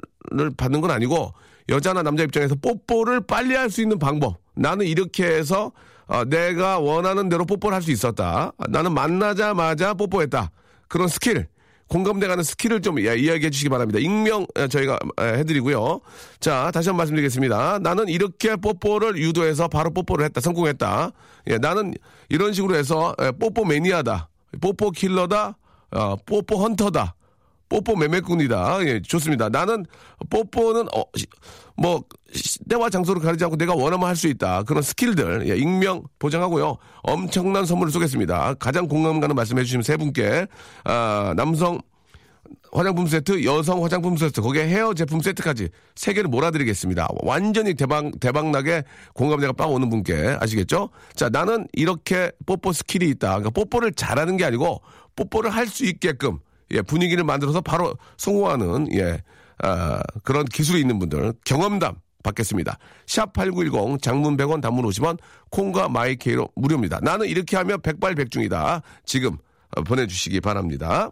받는 0.57 0.81
건 0.81 0.91
아니고 0.91 1.33
여자나 1.69 2.03
남자 2.03 2.25
입장에서 2.25 2.57
뽀뽀를 2.57 3.21
빨리 3.27 3.55
할 3.55 3.71
수 3.71 3.81
있는 3.83 3.99
방법. 3.99 4.37
나는 4.55 4.85
이렇게 4.87 5.25
해서 5.25 5.71
아, 6.11 6.25
내가 6.25 6.79
원하는 6.79 7.29
대로 7.29 7.45
뽀뽀를 7.47 7.75
할 7.75 7.83
수 7.83 7.91
있었다. 7.93 8.53
아, 8.59 8.65
나는 8.69 8.93
만나자마자 8.95 9.95
뽀뽀했다. 9.95 10.51
그런 10.89 11.09
스킬. 11.09 11.47
공감대 11.89 12.29
가는 12.29 12.45
스킬을 12.45 12.83
좀 12.83 13.01
예, 13.01 13.17
이야기해 13.17 13.51
주시기 13.51 13.69
바랍니다. 13.69 13.99
익명 13.99 14.47
예, 14.59 14.69
저희가 14.69 14.99
예, 15.21 15.25
해드리고요. 15.39 16.01
자, 16.39 16.71
다시 16.73 16.89
한 16.89 16.95
번 16.95 16.99
말씀드리겠습니다. 16.99 17.81
나는 17.81 18.09
이렇게 18.09 18.55
뽀뽀를 18.57 19.17
유도해서 19.19 19.67
바로 19.69 19.91
뽀뽀를 19.91 20.25
했다. 20.27 20.41
성공했다. 20.41 21.11
예, 21.49 21.59
나는 21.59 21.95
이런 22.29 22.53
식으로 22.53 22.77
해서 22.77 23.15
예, 23.23 23.33
뽀뽀 23.33 23.65
매니아다. 23.65 24.29
뽀뽀 24.61 24.91
킬러다. 24.93 25.57
어, 25.93 26.17
뽀뽀 26.27 26.57
헌터다. 26.63 27.15
뽀뽀 27.71 27.97
매매꾼이다. 27.97 28.81
예, 28.87 29.01
좋습니다. 29.01 29.49
나는 29.49 29.87
뽀뽀는 30.29 30.89
어, 30.95 31.03
시- 31.17 31.27
뭐 31.77 32.03
시- 32.35 32.59
때와 32.69 32.91
장소를 32.91 33.23
가리지 33.23 33.45
않고 33.45 33.57
내가 33.57 33.75
원하면 33.75 34.07
할 34.09 34.17
수 34.17 34.27
있다. 34.29 34.65
그런 34.65 34.83
스킬들 34.83 35.49
예, 35.49 35.57
익명 35.57 36.03
보장하고요. 36.19 36.77
엄청난 37.05 37.65
선물을 37.65 37.91
쏘겠습니다. 37.93 38.55
가장 38.55 38.87
공감 38.89 39.21
가는 39.21 39.35
말씀해 39.35 39.63
주시면 39.63 39.85
세 39.85 39.97
분께 39.97 40.47
아, 40.85 41.33
남성 41.37 41.81
화장품 42.73 43.07
세트, 43.07 43.45
여성 43.45 43.83
화장품 43.85 44.17
세트, 44.17 44.41
거기에 44.43 44.67
헤어 44.69 44.93
제품 44.95 45.21
세트까지 45.21 45.69
세 45.95 46.13
개를 46.13 46.29
몰아드리겠습니다. 46.29 47.07
완전히 47.23 47.75
대박, 47.75 48.11
대박나게 48.21 48.83
공감대가 49.15 49.53
빵 49.53 49.73
오는 49.73 49.89
분께 49.91 50.37
아시겠죠? 50.41 50.91
자, 51.15 51.29
나는 51.29 51.67
이렇게 51.73 52.31
뽀뽀 52.47 52.73
스킬이 52.73 53.09
있다. 53.11 53.29
그러니까 53.39 53.51
뽀뽀를 53.51 53.93
잘하는 53.93 54.37
게 54.37 54.45
아니고 54.45 54.83
뽀뽀를 55.17 55.51
할 55.51 55.67
수 55.69 55.85
있게끔 55.85 56.39
예, 56.73 56.83
분위기를 56.83 57.25
만들어서 57.25 57.61
바로 57.61 57.95
성공하는 58.17 58.89
예, 58.95 59.23
아, 59.63 60.01
그런 60.23 60.45
기술이 60.45 60.81
있는 60.81 60.99
분들 60.99 61.35
경험담 61.45 61.97
받겠습니다. 62.23 62.79
샵 63.07 63.33
8910 63.33 64.03
장문 64.03 64.37
100원 64.37 64.61
단문 64.61 64.85
50원 64.87 65.19
콩과 65.51 65.89
마이케이는 65.89 66.49
무료입니다. 66.55 67.01
나는 67.03 67.27
이렇게 67.27 67.57
하면 67.57 67.81
백발백중이다. 67.81 68.83
지금 69.05 69.39
어, 69.77 69.83
보내주시기 69.83 70.41
바랍니다. 70.41 71.11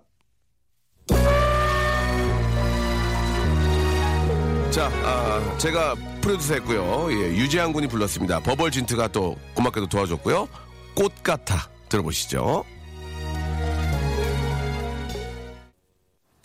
자, 4.71 4.87
아, 5.03 5.59
제가 5.59 5.95
프로듀서 6.21 6.55
했고요. 6.55 7.09
예, 7.11 7.37
유재한 7.37 7.73
군이 7.73 7.89
불렀습니다. 7.89 8.41
버벌진트가 8.41 9.09
또 9.09 9.37
고맙게도 9.55 9.87
도와줬고요. 9.89 10.47
꽃 10.95 11.13
같아 11.23 11.69
들어보시죠. 11.89 12.65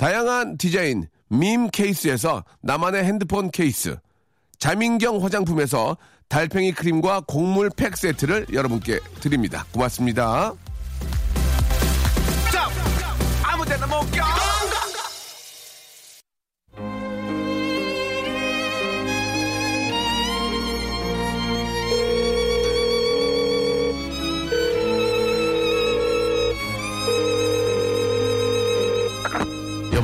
다양한 0.00 0.56
디자인 0.56 1.08
밈 1.28 1.68
케이스에서 1.70 2.42
나만의 2.62 3.04
핸드폰 3.04 3.50
케이스, 3.50 3.98
자민경 4.58 5.22
화장품에서 5.22 5.98
달팽이 6.30 6.72
크림과 6.72 7.24
곡물 7.28 7.68
팩 7.68 7.98
세트를 7.98 8.46
여러분께 8.50 8.98
드립니다. 9.20 9.66
고맙습니다. 9.74 10.54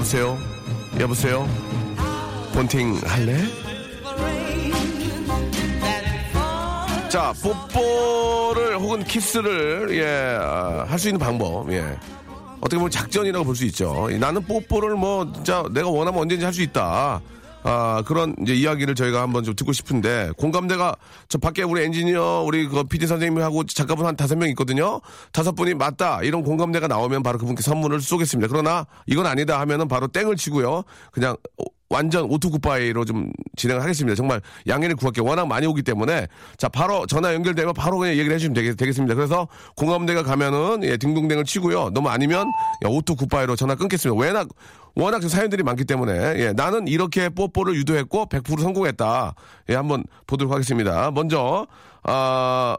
여보세요? 0.06 0.38
여보세요? 1.00 1.48
본팅 2.52 3.00
할래? 3.04 3.38
자, 7.08 7.32
뽀뽀를 7.42 8.78
혹은 8.78 9.02
키스를, 9.02 9.88
예, 9.98 10.84
할수 10.86 11.08
있는 11.08 11.18
방법, 11.18 11.72
예. 11.72 11.98
어떻게 12.60 12.76
보면 12.76 12.88
작전이라고 12.92 13.44
볼 13.44 13.56
수 13.56 13.64
있죠. 13.64 14.08
나는 14.20 14.42
뽀뽀를 14.44 14.94
뭐, 14.94 15.28
진짜 15.32 15.64
내가 15.72 15.88
원하면 15.88 16.20
언제든지 16.20 16.44
할 16.44 16.54
수 16.54 16.62
있다. 16.62 17.20
아, 17.66 18.02
그런 18.06 18.36
이제 18.40 18.54
이야기를 18.54 18.94
저희가 18.94 19.20
한번 19.22 19.42
좀 19.42 19.56
듣고 19.56 19.72
싶은데, 19.72 20.30
공감대가, 20.36 20.94
저 21.28 21.36
밖에 21.38 21.64
우리 21.64 21.82
엔지니어, 21.82 22.44
우리 22.46 22.68
그 22.68 22.84
PD 22.84 23.08
선생님하고 23.08 23.64
작가분 23.64 24.06
한 24.06 24.14
다섯 24.14 24.36
명 24.36 24.48
있거든요? 24.50 25.00
다섯 25.32 25.52
분이 25.52 25.74
맞다. 25.74 26.22
이런 26.22 26.44
공감대가 26.44 26.86
나오면 26.86 27.24
바로 27.24 27.38
그분께 27.38 27.62
선물을 27.62 28.00
쏘겠습니다. 28.00 28.46
그러나 28.48 28.86
이건 29.06 29.26
아니다 29.26 29.58
하면은 29.60 29.88
바로 29.88 30.06
땡을 30.06 30.36
치고요. 30.36 30.84
그냥 31.10 31.36
완전 31.88 32.24
auto 32.30 32.50
goodbye로 32.50 33.04
좀 33.04 33.30
진행을 33.56 33.82
하겠습니다. 33.82 34.16
정말 34.16 34.40
양해를 34.66 34.96
구할게요. 34.96 35.24
워낙 35.24 35.46
많이 35.46 35.66
오기 35.66 35.82
때문에. 35.82 36.26
자, 36.56 36.68
바로 36.68 37.06
전화 37.06 37.32
연결되면 37.34 37.74
바로 37.74 37.98
그냥 37.98 38.14
얘기를 38.14 38.34
해주시면 38.34 38.54
되겠, 38.54 38.76
되겠습니다. 38.76 39.14
그래서 39.14 39.48
공감대가 39.76 40.22
가면은, 40.22 40.82
예, 40.82 40.96
딩동댕을 40.96 41.44
치고요. 41.44 41.90
너무 41.90 42.08
아니면, 42.08 42.48
야, 42.84 42.88
auto 42.88 43.14
goodbye로 43.14 43.56
전화 43.56 43.74
끊겠습니다. 43.76 44.20
워낙, 44.20 44.48
워낙 44.96 45.20
좀 45.20 45.28
사연들이 45.28 45.62
많기 45.62 45.84
때문에, 45.84 46.12
예, 46.40 46.52
나는 46.52 46.88
이렇게 46.88 47.28
뽀뽀를 47.28 47.76
유도했고 47.76 48.26
100% 48.28 48.60
성공했다. 48.60 49.34
예, 49.68 49.74
한번 49.74 50.04
보도록 50.26 50.52
하겠습니다. 50.52 51.10
먼저, 51.12 51.66
아, 52.02 52.76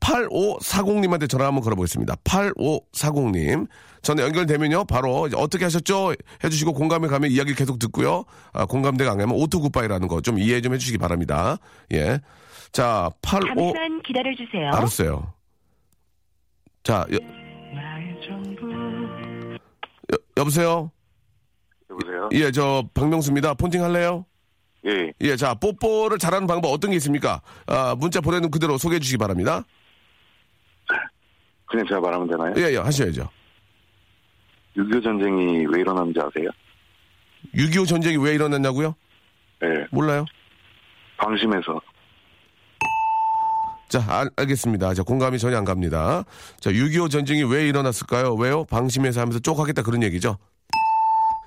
8540님한테 0.00 1.28
전화 1.28 1.46
한번 1.46 1.62
걸어보겠습니다. 1.62 2.16
8540님. 2.24 3.68
전화 4.02 4.22
연결되면요, 4.24 4.84
바로 4.84 5.28
어떻게 5.36 5.64
하셨죠? 5.64 6.14
해주시고 6.42 6.72
공감대가 6.72 7.06
가면 7.08 7.30
이야기 7.30 7.54
계속 7.54 7.78
듣고요. 7.78 8.24
아, 8.52 8.64
공감대가 8.64 9.10
안 9.12 9.18
가면 9.18 9.36
auto 9.36 9.60
goodbye라는 9.60 10.08
거 10.08 10.20
좀 10.20 10.38
이해 10.38 10.60
좀 10.60 10.72
해주시기 10.74 10.98
바랍니다. 10.98 11.56
예. 11.92 12.20
자, 12.72 13.10
85. 13.22 13.72
잠시만 13.72 14.02
기다려주세요. 14.02 14.68
알았어요. 14.68 15.32
자, 16.82 17.04
여, 17.12 17.16
여, 20.12 20.16
여보세요? 20.36 20.90
여보세요? 21.90 22.28
예, 22.32 22.50
저, 22.52 22.84
박명수입니다. 22.94 23.54
폰팅 23.54 23.82
할래요? 23.82 24.24
예. 24.86 25.12
예, 25.20 25.36
자, 25.36 25.54
뽀뽀를 25.54 26.18
잘하는 26.18 26.46
방법 26.46 26.68
어떤 26.70 26.90
게 26.90 26.96
있습니까? 26.96 27.42
아, 27.66 27.94
문자 27.98 28.20
보내는 28.20 28.50
그대로 28.50 28.78
소개해 28.78 28.98
주시기 29.00 29.18
바랍니다. 29.18 29.64
그냥 31.66 31.86
제가 31.86 32.00
말하면 32.00 32.28
되나요? 32.28 32.54
예, 32.56 32.72
예, 32.72 32.78
하셔야죠. 32.78 33.28
6.25 34.76 35.02
전쟁이 35.02 35.66
왜 35.66 35.80
일어났는지 35.80 36.20
아세요? 36.20 36.50
6.25 37.54 37.86
전쟁이 37.88 38.16
왜 38.16 38.34
일어났냐고요? 38.34 38.94
예. 39.62 39.86
몰라요? 39.90 40.24
방심해서. 41.16 41.80
자, 43.88 44.04
알, 44.08 44.30
알겠습니다. 44.36 44.94
자, 44.94 45.02
공감이 45.02 45.38
전혀 45.38 45.58
안 45.58 45.64
갑니다. 45.64 46.24
자, 46.60 46.70
6.25 46.70 47.10
전쟁이 47.10 47.42
왜 47.42 47.66
일어났을까요? 47.68 48.34
왜요? 48.34 48.64
방심해서 48.66 49.20
하면서 49.20 49.38
쪽 49.40 49.58
하겠다 49.58 49.82
그런 49.82 50.02
얘기죠? 50.04 50.38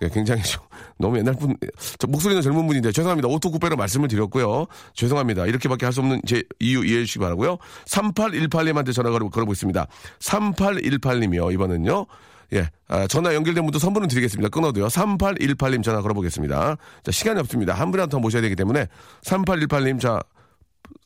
예, 0.02 0.10
굉장히 0.10 0.42
좀 0.44 0.62
너무 1.00 1.18
옛날 1.18 1.34
분, 1.36 1.56
저 1.98 2.08
목소리는 2.08 2.42
젊은 2.42 2.68
분인데 2.68 2.92
죄송합니다. 2.92 3.30
오토쿠페로 3.30 3.78
말씀을 3.78 4.10
드렸고요. 4.10 4.66
죄송합니다. 4.94 5.46
이렇게밖에 5.46 5.86
할 5.86 5.94
수 5.94 6.02
없는 6.02 6.20
제 6.26 6.44
이유 6.60 6.84
이해해 6.84 7.06
주시기 7.06 7.20
바라고요. 7.20 7.58
3818님한테 7.86 8.94
전화 8.94 9.10
걸어, 9.12 9.30
걸어보겠습니다. 9.30 9.88
3818님이요. 10.20 11.54
이번엔요. 11.54 12.06
예, 12.54 12.70
아, 12.88 13.08
전화 13.08 13.34
연결된 13.34 13.64
분도 13.64 13.80
선물은 13.80 14.08
드리겠습니다. 14.10 14.50
끊어도요. 14.50 14.88
3818님 14.88 15.84
전화 15.84 16.02
걸어보겠습니다. 16.02 16.76
자, 17.04 17.12
시간이 17.12 17.40
없습니다. 17.40 17.74
한 17.74 17.90
분이라도 17.92 18.10
더 18.12 18.20
모셔야 18.20 18.42
되기 18.42 18.56
때문에 18.56 18.88
3818님 19.24 20.00
자, 20.00 20.20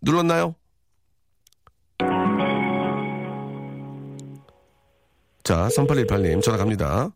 눌렀나요? 0.02 0.56
자, 5.44 5.68
3818님 5.70 6.42
전화 6.42 6.58
갑니다. 6.58 7.10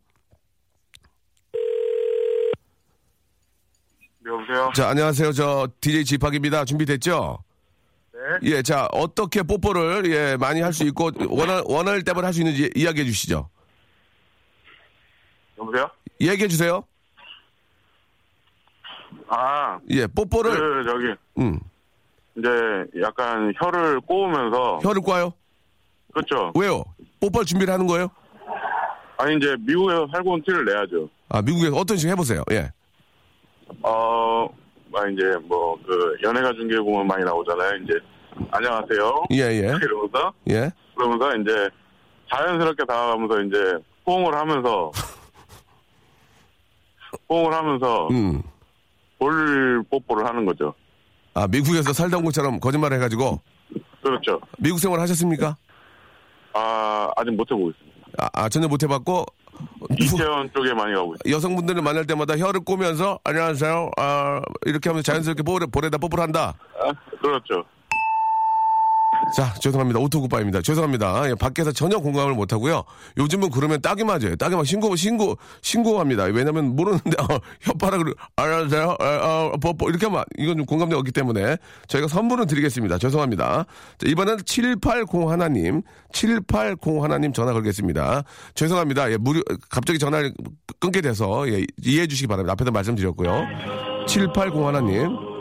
여보세요? 4.24 4.70
자, 4.74 4.88
안녕하세요. 4.88 5.32
저 5.32 5.68
DJ 5.80 6.04
지팍입니다. 6.04 6.64
준비됐죠? 6.64 7.38
네. 8.12 8.50
예, 8.52 8.62
자, 8.62 8.86
어떻게 8.92 9.42
뽀뽀를 9.42 10.10
예, 10.10 10.36
많이 10.36 10.60
할 10.60 10.72
수 10.72 10.84
있고 10.84 11.10
원할 11.28 11.62
원할 11.66 12.02
때만 12.02 12.24
할 12.24 12.32
수 12.32 12.40
있는지 12.40 12.70
이야기해 12.74 13.04
주시죠. 13.04 13.50
여보세요? 15.58 15.88
얘기해 16.20 16.48
주세요. 16.48 16.84
아, 19.28 19.78
예, 19.90 20.06
뽀뽀를 20.06 20.50
그, 20.50 20.84
저기, 20.90 21.14
음, 21.38 21.58
이제 22.36 22.48
약간 23.02 23.52
혀를 23.58 24.00
꼬우면서. 24.00 24.78
혀를 24.82 25.02
꽈요. 25.02 25.32
그렇죠. 26.12 26.52
왜요? 26.54 26.84
뽀뽀할 27.20 27.46
준비를 27.46 27.72
하는 27.72 27.86
거예요? 27.86 28.08
아니, 29.16 29.36
이제 29.36 29.54
미국에서 29.60 30.06
살고 30.12 30.32
온 30.32 30.42
티를 30.42 30.64
내야죠. 30.64 31.08
아, 31.28 31.40
미국에서 31.40 31.76
어떤 31.76 31.96
식으로 31.96 32.12
해보세요. 32.12 32.42
예. 32.50 32.70
어, 33.82 34.46
아, 34.94 35.08
이제 35.08 35.24
뭐, 35.44 35.78
그, 35.86 36.16
연예가 36.22 36.52
중계 36.52 36.76
보면 36.78 37.06
많이 37.06 37.24
나오잖아요. 37.24 37.76
이제, 37.84 37.94
안녕하세요. 38.50 39.24
예, 39.32 39.36
예. 39.36 39.58
이러면서, 39.82 40.32
예. 40.50 40.70
그러면서 40.94 41.36
이제, 41.36 41.68
자연스럽게 42.30 42.84
다가가면서 42.84 43.40
이제, 43.42 43.74
호응을 44.06 44.34
하면서, 44.34 44.90
호응을 47.28 47.52
하면서, 47.52 48.08
음. 48.10 48.42
볼 49.18 49.84
뽀뽀를 49.88 50.26
하는 50.26 50.44
거죠. 50.44 50.74
아, 51.34 51.46
미국에서 51.46 51.92
살다 51.92 52.16
온 52.18 52.24
것처럼 52.24 52.58
거짓말 52.58 52.92
해가지고 52.92 53.40
그렇죠. 54.02 54.40
미국 54.58 54.78
생활 54.78 54.98
하셨습니까? 55.00 55.56
아, 56.54 57.08
아직 57.16 57.30
못 57.30 57.48
해보고 57.50 57.70
있습니다. 57.70 57.98
아, 58.18 58.28
아, 58.34 58.48
전혀 58.48 58.66
못 58.66 58.82
해봤고 58.82 59.24
이태원 59.98 60.50
쪽에 60.52 60.74
많이 60.74 60.92
가고 60.92 61.14
있습니다. 61.14 61.30
여성분들을 61.30 61.82
만날 61.82 62.04
때마다 62.04 62.36
혀를 62.36 62.60
꼬면서 62.64 63.18
안녕하세요. 63.24 63.90
아, 63.96 64.42
이렇게 64.66 64.90
하면서 64.90 65.10
자연스럽게 65.12 65.44
볼에, 65.44 65.66
볼에다 65.66 65.98
뽀뽀를 65.98 66.24
한다. 66.24 66.54
아, 66.80 66.92
그렇죠. 67.20 67.64
자, 69.34 69.54
죄송합니다. 69.54 69.98
오토굿바입니다. 70.00 70.60
죄송합니다. 70.60 71.30
예, 71.30 71.34
밖에서 71.34 71.72
전혀 71.72 71.98
공감을 71.98 72.34
못 72.34 72.52
하고요. 72.52 72.82
요즘은 73.16 73.50
그러면 73.50 73.80
딱이 73.80 74.04
맞아요. 74.04 74.36
딱이 74.36 74.54
막 74.56 74.66
신고, 74.66 74.94
신고, 74.94 75.38
신고합니다. 75.62 76.24
왜냐면 76.24 76.76
모르는데, 76.76 77.12
어, 77.22 77.38
혓바닥을, 77.64 78.14
알아주세요. 78.36 78.96
어, 79.00 79.52
뽀뽀. 79.60 79.88
이렇게 79.88 80.06
하면, 80.06 80.24
이건 80.36 80.58
좀 80.58 80.66
공감대가 80.66 80.98
없기 80.98 81.12
때문에 81.12 81.56
저희가 81.86 82.08
선물을 82.08 82.46
드리겠습니다. 82.46 82.98
죄송합니다. 82.98 83.64
자, 83.98 84.06
이번엔 84.06 84.38
7801님, 84.38 85.82
7801님 86.12 87.32
전화 87.32 87.52
걸겠습니다. 87.54 88.24
죄송합니다. 88.54 89.10
예, 89.12 89.16
무료, 89.16 89.40
갑자기 89.70 89.98
전화를 89.98 90.34
끊게 90.78 91.00
돼서, 91.00 91.48
예, 91.48 91.64
이해해 91.82 92.06
주시기 92.06 92.26
바랍니다. 92.26 92.52
앞에도 92.52 92.70
말씀드렸고요. 92.70 93.46
7801님, 94.06 95.32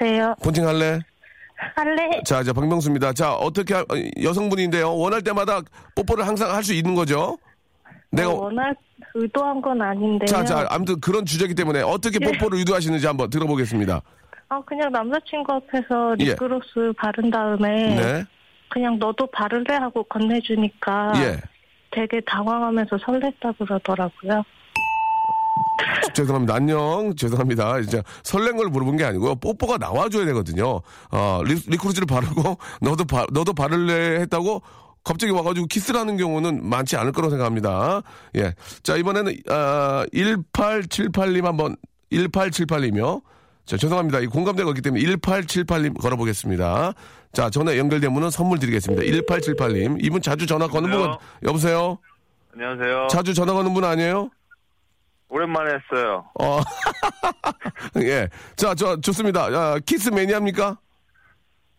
여보세요. 0.00 0.34
폰팅 0.42 0.66
할래? 0.66 0.98
할래? 1.74 2.22
자, 2.24 2.42
자, 2.44 2.52
박명수입니다. 2.52 3.12
자, 3.12 3.34
어떻게, 3.34 3.74
하- 3.74 3.80
어, 3.80 3.86
여성분인데요. 4.22 4.94
원할 4.96 5.22
때마다 5.22 5.60
뽀뽀를 5.96 6.26
항상 6.26 6.54
할 6.54 6.62
수 6.62 6.72
있는 6.72 6.94
거죠? 6.94 7.36
내가, 8.10 8.30
어, 8.30 8.44
워낙 8.44 8.76
의도한 9.14 9.60
건 9.60 9.82
아닌데요. 9.82 10.26
자, 10.26 10.44
자, 10.44 10.66
아무튼 10.70 11.00
그런 11.00 11.24
주제이기 11.26 11.54
때문에 11.54 11.82
어떻게 11.82 12.18
뽀뽀를 12.20 12.58
유도하시는지 12.60 13.06
한번 13.06 13.28
들어보겠습니다. 13.30 14.00
아, 14.50 14.60
그냥 14.64 14.90
남자친구 14.92 15.52
앞에서 15.52 16.14
예. 16.20 16.24
립그로스 16.24 16.92
바른 16.96 17.30
다음에 17.30 17.94
네. 17.96 18.24
그냥 18.70 18.98
너도 18.98 19.26
바를래 19.26 19.74
하고 19.74 20.02
건네주니까 20.04 21.12
예. 21.16 21.40
되게 21.90 22.20
당황하면서 22.20 22.96
설렜다 22.96 23.58
그러더라고요. 23.58 24.42
죄송합니다. 26.14 26.54
안녕. 26.54 27.14
죄송합니다. 27.16 27.78
이제 27.80 28.02
설렌 28.22 28.56
걸 28.56 28.68
물어본 28.68 28.96
게 28.96 29.04
아니고요. 29.04 29.36
뽀뽀가 29.36 29.78
나와줘야 29.78 30.26
되거든요. 30.26 30.80
어, 31.10 31.42
리, 31.44 31.54
립글로즈를 31.54 32.06
바르고, 32.06 32.58
너도 32.80 33.04
바, 33.04 33.26
너도 33.32 33.52
바를래 33.52 34.20
했다고, 34.20 34.62
갑자기 35.04 35.32
와가지고 35.32 35.66
키스를 35.66 36.00
하는 36.00 36.16
경우는 36.16 36.68
많지 36.68 36.96
않을 36.96 37.12
거라고 37.12 37.30
생각합니다. 37.30 38.02
예. 38.36 38.54
자, 38.82 38.96
이번에는, 38.96 39.32
아, 39.48 40.04
1878님 40.12 41.44
한 41.44 41.56
번, 41.56 41.76
1878이며, 42.12 43.22
자, 43.64 43.76
죄송합니다. 43.76 44.20
이 44.20 44.26
공감대가 44.26 44.68
없기 44.70 44.82
때문에 44.82 45.02
1878님 45.04 46.00
걸어보겠습니다. 46.00 46.92
자, 47.32 47.50
전화 47.50 47.76
연결된 47.76 48.12
분은 48.12 48.30
선물 48.30 48.58
드리겠습니다. 48.58 49.02
1878님. 49.04 49.98
이분 50.00 50.22
자주 50.22 50.46
전화 50.46 50.66
거는 50.68 50.90
분? 50.90 51.14
여보세요? 51.44 51.98
안녕하세요. 52.54 53.08
자주 53.10 53.34
전화 53.34 53.52
거는 53.52 53.74
분 53.74 53.84
아니에요? 53.84 54.30
오랜만에 55.28 55.74
했어요. 55.74 56.24
어. 56.40 56.60
예. 58.02 58.28
자, 58.56 58.74
저, 58.74 59.00
좋습니다. 59.00 59.44
아, 59.46 59.78
키스 59.84 60.08
매니아입니까? 60.08 60.78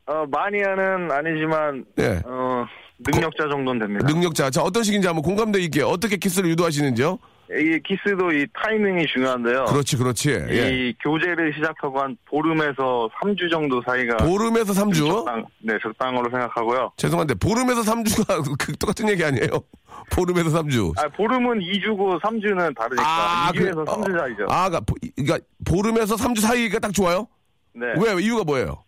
어, 0.06 0.26
마니아는 0.28 1.12
아니지만, 1.12 1.86
예. 2.00 2.22
어, 2.26 2.66
능력자 3.00 3.50
정도는 3.50 3.80
됩니다. 3.80 4.08
능력자. 4.08 4.50
자, 4.50 4.62
어떤 4.62 4.84
식인지 4.84 5.08
한번 5.08 5.24
공감대 5.24 5.60
있게 5.62 5.82
어떻게 5.82 6.18
키스를 6.18 6.50
유도하시는지요? 6.52 7.18
이 7.52 7.80
키스도 7.84 8.32
이 8.32 8.46
타이밍이 8.54 9.08
중요한데요. 9.08 9.66
그렇지, 9.66 9.98
그렇지. 9.98 10.30
예. 10.50 10.70
이 10.72 10.94
교제를 11.04 11.52
시작하고 11.56 12.00
한 12.00 12.16
보름에서 12.26 13.10
3주 13.24 13.50
정도 13.50 13.82
사이가 13.88 14.18
보름에서 14.18 14.72
3주? 14.74 15.08
적당, 15.10 15.46
네, 15.64 15.74
적당으로 15.82 16.30
생각하고요. 16.30 16.92
죄송한데, 16.98 17.34
보름에서 17.36 17.82
3주가 17.82 18.44
그 18.60 18.78
똑같은 18.78 19.10
얘기 19.10 19.24
아니에요? 19.24 19.48
보름에서 20.14 20.62
3주. 20.62 20.94
아, 21.00 21.08
보름은 21.10 21.60
2주고 21.60 22.22
3주는 22.22 22.76
다르니까 22.78 23.52
2주에서 23.54 23.84
그- 23.86 23.92
3주 23.94 24.20
사이죠. 24.20 24.46
아, 24.50 24.70
그러니까, 24.70 24.80
보- 24.82 24.96
그러니까 25.16 25.40
보름에서 25.66 26.16
3주 26.18 26.42
사이가 26.42 26.78
딱 26.78 26.94
좋아요? 26.94 27.28
네. 27.74 27.88
왜? 27.98 28.22
이유가 28.22 28.44
뭐예요? 28.44 28.84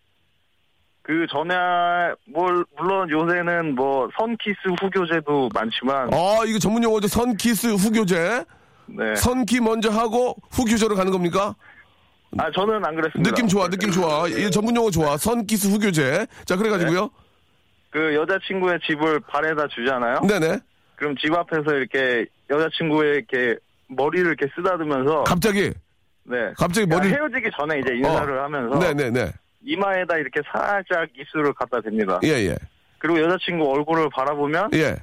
그 1.02 1.26
전에 1.30 1.54
뭘 2.26 2.64
물론 2.78 3.10
요새는 3.10 3.74
뭐 3.74 4.08
선키스 4.16 4.56
후교제도 4.80 5.48
많지만 5.52 6.12
아, 6.14 6.42
이거 6.46 6.58
전문 6.58 6.82
용어죠. 6.84 7.08
선키스 7.08 7.74
후교제. 7.74 8.44
네. 8.86 9.14
선키 9.16 9.60
먼저 9.60 9.90
하고 9.90 10.36
후교제로 10.52 10.94
가는 10.94 11.10
겁니까? 11.10 11.54
아 12.38 12.50
저는 12.52 12.84
안 12.84 12.94
그랬습니다. 12.94 13.30
느낌 13.30 13.48
좋아, 13.48 13.68
느낌 13.68 13.90
좋아. 13.90 14.28
이 14.28 14.50
전문 14.50 14.76
용어 14.76 14.90
좋아. 14.90 15.16
선키스 15.16 15.68
후교제. 15.68 16.26
자, 16.46 16.56
그래가지고요. 16.56 17.10
그 17.90 18.14
여자친구의 18.14 18.78
집을 18.86 19.20
발에다 19.20 19.66
주잖아요. 19.68 20.20
네네. 20.26 20.58
그럼 20.96 21.14
집 21.20 21.34
앞에서 21.34 21.74
이렇게 21.74 22.24
여자친구의 22.48 23.16
이렇게 23.16 23.56
머리를 23.88 24.26
이렇게 24.26 24.46
쓰다듬면서 24.54 25.24
갑자기, 25.24 25.72
네. 26.24 26.36
갑자기 26.56 26.86
그러니까 26.86 26.96
머리. 26.96 27.12
헤어지기 27.12 27.50
전에 27.58 27.80
이제 27.80 27.94
인사를 27.96 28.38
어. 28.38 28.44
하면서 28.44 28.78
네네네. 28.78 29.32
이마에다 29.64 30.16
이렇게 30.16 30.40
살짝 30.50 31.08
입술을 31.16 31.52
갖다 31.54 31.78
댑니다. 31.78 32.22
예, 32.24 32.48
예. 32.48 32.56
그리고 32.98 33.20
여자친구 33.20 33.70
얼굴을 33.70 34.08
바라보면 34.10 34.70
예, 34.74 34.96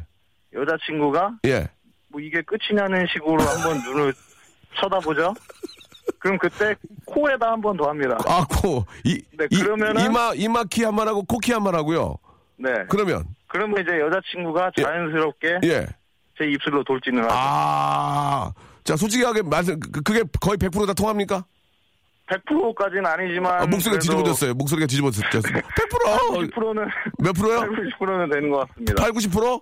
여자친구가 0.53 1.39
예. 1.45 1.67
뭐 2.09 2.19
이게 2.21 2.41
끝이냐는 2.41 3.05
식으로 3.13 3.39
한번 3.41 3.77
눈을 3.83 4.13
쳐다보죠. 4.79 5.33
그럼 6.19 6.37
그때 6.37 6.75
코에다 7.05 7.51
한 7.51 7.61
번 7.61 7.77
더 7.77 7.87
합니다. 7.89 8.17
아, 8.27 8.45
코. 8.49 8.85
이, 9.05 9.21
네, 9.37 9.45
이- 9.51 9.57
그러면은- 9.61 10.05
이마, 10.05 10.31
이마 10.35 10.63
키 10.65 10.83
한 10.83 10.95
번 10.95 11.07
하고 11.07 11.23
코 11.23 11.37
키 11.39 11.51
한 11.53 11.63
번 11.63 11.75
하고요. 11.75 12.17
네. 12.57 12.71
그러면, 12.89 13.23
그러면 13.47 13.81
이제 13.81 13.99
여자친구가 13.99 14.71
자연스럽게 14.81 15.59
예. 15.63 15.85
제 16.37 16.45
입술로 16.45 16.83
돌진을 16.83 17.23
하죠. 17.23 17.33
아, 17.37 18.51
자, 18.83 18.95
솔직하게 18.97 19.43
말씀, 19.43 19.79
그- 19.79 20.01
그게 20.01 20.23
거의 20.41 20.57
100%다 20.57 20.93
통합니까? 20.93 21.45
100%까지는 22.29 23.05
아니지만 23.05 23.61
아, 23.61 23.65
목소리가 23.65 23.99
뒤집어졌어요. 23.99 24.53
목소리가 24.53 24.87
뒤집어졌어요. 24.87 25.29
100%! 25.41 26.51
90%는 26.53 26.85
몇 27.19 27.33
프로요? 27.33 27.59
8, 27.65 27.69
90%는 27.69 28.29
되는 28.29 28.49
것 28.51 28.67
같습니다. 28.69 28.93
8, 29.01 29.11
90%? 29.11 29.61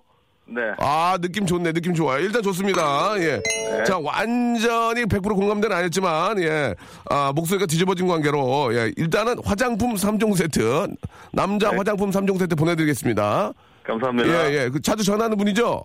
네. 0.50 0.62
아, 0.80 1.18
느낌 1.22 1.46
좋네. 1.46 1.74
느낌 1.74 1.94
좋아요. 1.94 2.20
일단 2.24 2.42
좋습니다. 2.42 3.16
예. 3.20 3.42
자, 3.86 3.98
완전히 4.00 5.04
100% 5.04 5.22
공감대는 5.36 5.76
아니었지만, 5.76 6.42
예. 6.42 6.74
아, 7.10 7.34
목소리가 7.36 7.66
뒤집어진 7.66 8.08
관계로, 8.08 8.74
예. 8.74 8.94
일단은 8.96 9.36
화장품 9.44 9.96
3종 9.96 10.38
세트, 10.38 10.88
남자 11.34 11.70
네. 11.72 11.78
화장품 11.78 12.12
3종 12.12 12.40
세트 12.40 12.56
보내드리겠습니다. 12.56 13.52
감사합니다. 13.84 14.30
예, 14.30 14.54
예. 14.64 14.70
그 14.70 14.82
자주 14.82 15.04
전화하는 15.04 15.36
분이죠? 15.38 15.84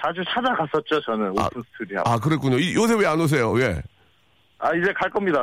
자주 0.00 0.22
찾아갔었죠, 0.26 1.00
저는 1.02 1.34
아, 1.38 1.46
오픈 1.46 1.62
스튜디오. 1.72 2.02
아, 2.06 2.18
그랬군요. 2.18 2.58
이- 2.58 2.74
요새 2.74 2.94
왜 2.94 3.06
안 3.06 3.20
오세요? 3.20 3.50
왜? 3.50 3.80
아, 4.64 4.74
이제 4.74 4.92
갈 4.94 5.10
겁니다. 5.10 5.42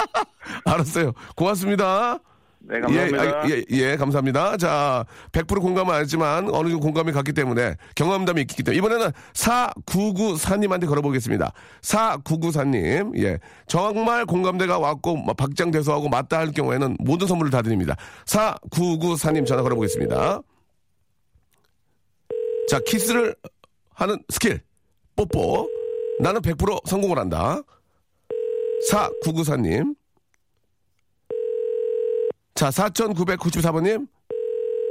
알았어요. 0.66 1.12
고맙습니다. 1.34 2.18
네, 2.58 2.78
감사합니다. 2.78 3.24
예, 3.24 3.30
아, 3.30 3.48
예, 3.48 3.64
예, 3.70 3.96
감사합니다. 3.96 4.58
자, 4.58 5.06
100% 5.32 5.62
공감은 5.62 5.94
아니지만 5.94 6.50
어느 6.52 6.68
정도 6.68 6.80
공감이 6.80 7.10
갔기 7.10 7.32
때문에 7.32 7.76
경험담이 7.94 8.42
있기 8.42 8.62
때문에 8.62 8.76
이번에는 8.76 9.12
4994님한테 9.32 10.86
걸어보겠습니다. 10.86 11.52
4994님, 11.80 13.18
예. 13.18 13.38
정말 13.66 14.26
공감대가 14.26 14.78
왔고 14.78 15.16
뭐 15.16 15.32
박장대소하고 15.32 16.10
맞다 16.10 16.38
할 16.38 16.52
경우에는 16.52 16.98
모든 17.00 17.26
선물을 17.26 17.50
다 17.50 17.62
드립니다. 17.62 17.96
4994님 18.26 19.46
전화 19.46 19.62
걸어보겠습니다. 19.62 20.42
자, 22.68 22.80
키스를 22.86 23.34
하는 23.94 24.22
스킬. 24.28 24.60
뽀뽀. 25.16 25.66
나는 26.20 26.42
100% 26.42 26.86
성공을 26.86 27.18
한다. 27.18 27.62
4994님. 28.88 29.94
자, 32.54 32.70
4994번님. 32.70 34.06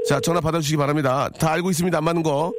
자, 0.08 0.20
전화 0.20 0.40
받아주시기 0.42 0.78
바랍니다. 0.78 1.30
다 1.40 1.52
알고 1.52 1.70
있습니다. 1.70 1.98
안 1.98 2.04
맞는 2.04 2.24
거. 2.24 2.54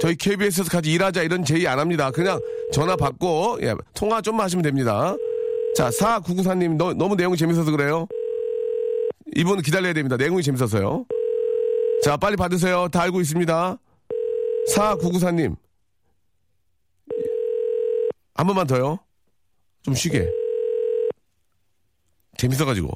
저희 0.00 0.16
KBS에서 0.16 0.70
같이 0.70 0.92
일하자 0.92 1.22
이런 1.22 1.44
제의 1.44 1.66
안 1.66 1.78
합니다. 1.78 2.10
그냥 2.10 2.40
전화 2.72 2.96
받고, 2.96 3.58
예, 3.62 3.74
통화 3.94 4.20
좀만 4.22 4.44
하시면 4.44 4.62
됩니다. 4.62 5.14
자, 5.76 5.90
4994님, 5.90 6.76
너, 6.76 6.94
너무 6.94 7.16
내용이 7.16 7.36
재밌어서 7.36 7.70
그래요. 7.70 8.06
이분 9.36 9.60
기다려야 9.60 9.92
됩니다. 9.92 10.16
내용이 10.16 10.42
재밌어서요. 10.42 11.04
자, 12.02 12.16
빨리 12.16 12.36
받으세요. 12.36 12.88
다 12.88 13.02
알고 13.02 13.20
있습니다. 13.20 13.78
4994님. 14.74 15.56
한 18.34 18.46
번만 18.46 18.66
더요. 18.66 18.98
좀 19.82 19.94
쉬게. 19.94 20.39
재밌어가지고. 22.40 22.90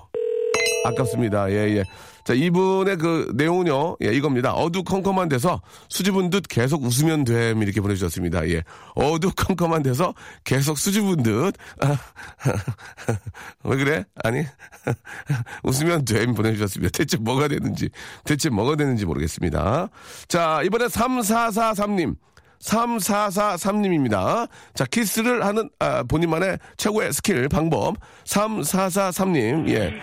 아깝습니다. 0.86 1.50
예, 1.50 1.76
예. 1.76 1.84
자, 2.24 2.32
이분의 2.32 2.96
그 2.96 3.32
내용은요, 3.34 3.96
예, 4.02 4.08
이겁니다. 4.08 4.54
어두컴컴한 4.54 5.28
데서 5.28 5.60
수줍은 5.90 6.30
듯 6.30 6.44
계속 6.48 6.82
웃으면 6.82 7.24
됨. 7.24 7.62
이렇게 7.62 7.80
보내주셨습니다. 7.82 8.48
예. 8.48 8.62
어두컴컴한 8.94 9.82
데서 9.82 10.14
계속 10.44 10.78
수줍은 10.78 11.22
듯. 11.22 11.54
아, 11.80 11.98
왜 13.64 13.76
그래? 13.76 14.04
아니. 14.22 14.44
웃으면 15.64 16.06
됨. 16.06 16.34
보내주셨습니다. 16.34 16.96
대체 16.96 17.18
뭐가 17.18 17.48
되는지, 17.48 17.90
대체 18.24 18.48
뭐가 18.48 18.76
되는지 18.76 19.04
모르겠습니다. 19.04 19.88
자, 20.28 20.62
이번에 20.64 20.86
3443님. 20.86 22.16
3443님입니다. 22.60 24.48
자, 24.74 24.84
키스를 24.84 25.44
하는, 25.44 25.68
아, 25.78 26.02
본인만의 26.04 26.58
최고의 26.76 27.12
스킬, 27.12 27.48
방법. 27.48 27.96
3443님, 28.24 29.68
예. 29.70 29.94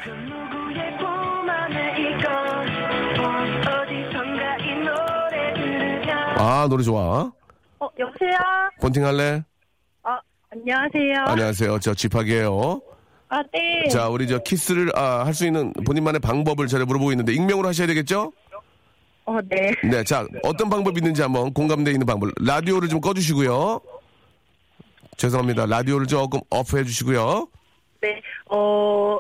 아, 6.38 6.68
노래 6.70 6.84
좋아. 6.84 7.32
어 7.80 7.90
여보세요 8.00 8.32
본팅 8.80 9.06
할래? 9.06 9.44
아 10.04 10.20
안녕하세요 10.52 11.24
안녕하세요. 11.26 11.80
저 11.80 11.94
집하게요. 11.94 12.82
아 13.30 13.42
네 13.54 13.88
자, 13.90 14.10
우리 14.10 14.28
저 14.28 14.40
키스를 14.40 14.92
아, 14.96 15.24
할 15.26 15.34
수 15.34 15.46
있는 15.46 15.72
본인만의 15.86 16.20
방법을 16.20 16.68
제가 16.68 16.86
물어보고 16.86 17.12
있는데 17.14 17.34
익명으로 17.34 17.68
하셔야 17.68 17.88
되겠죠? 17.88 18.34
어 19.26 19.40
네 19.48 19.72
네, 19.84 20.04
자, 20.04 20.26
어떤 20.44 20.70
방법이 20.70 21.00
있는지 21.00 21.22
한번 21.22 21.54
공감대 21.54 21.92
있는 21.92 22.06
방법. 22.06 22.32
라디오를 22.40 22.88
좀 22.90 23.00
꺼주시고요. 23.00 23.80
죄송합니다. 25.18 25.66
라디오를 25.68 26.08
조금 26.08 26.40
오프 26.50 26.78
해주시고요. 26.80 27.48
네, 28.02 28.20
어, 28.50 29.20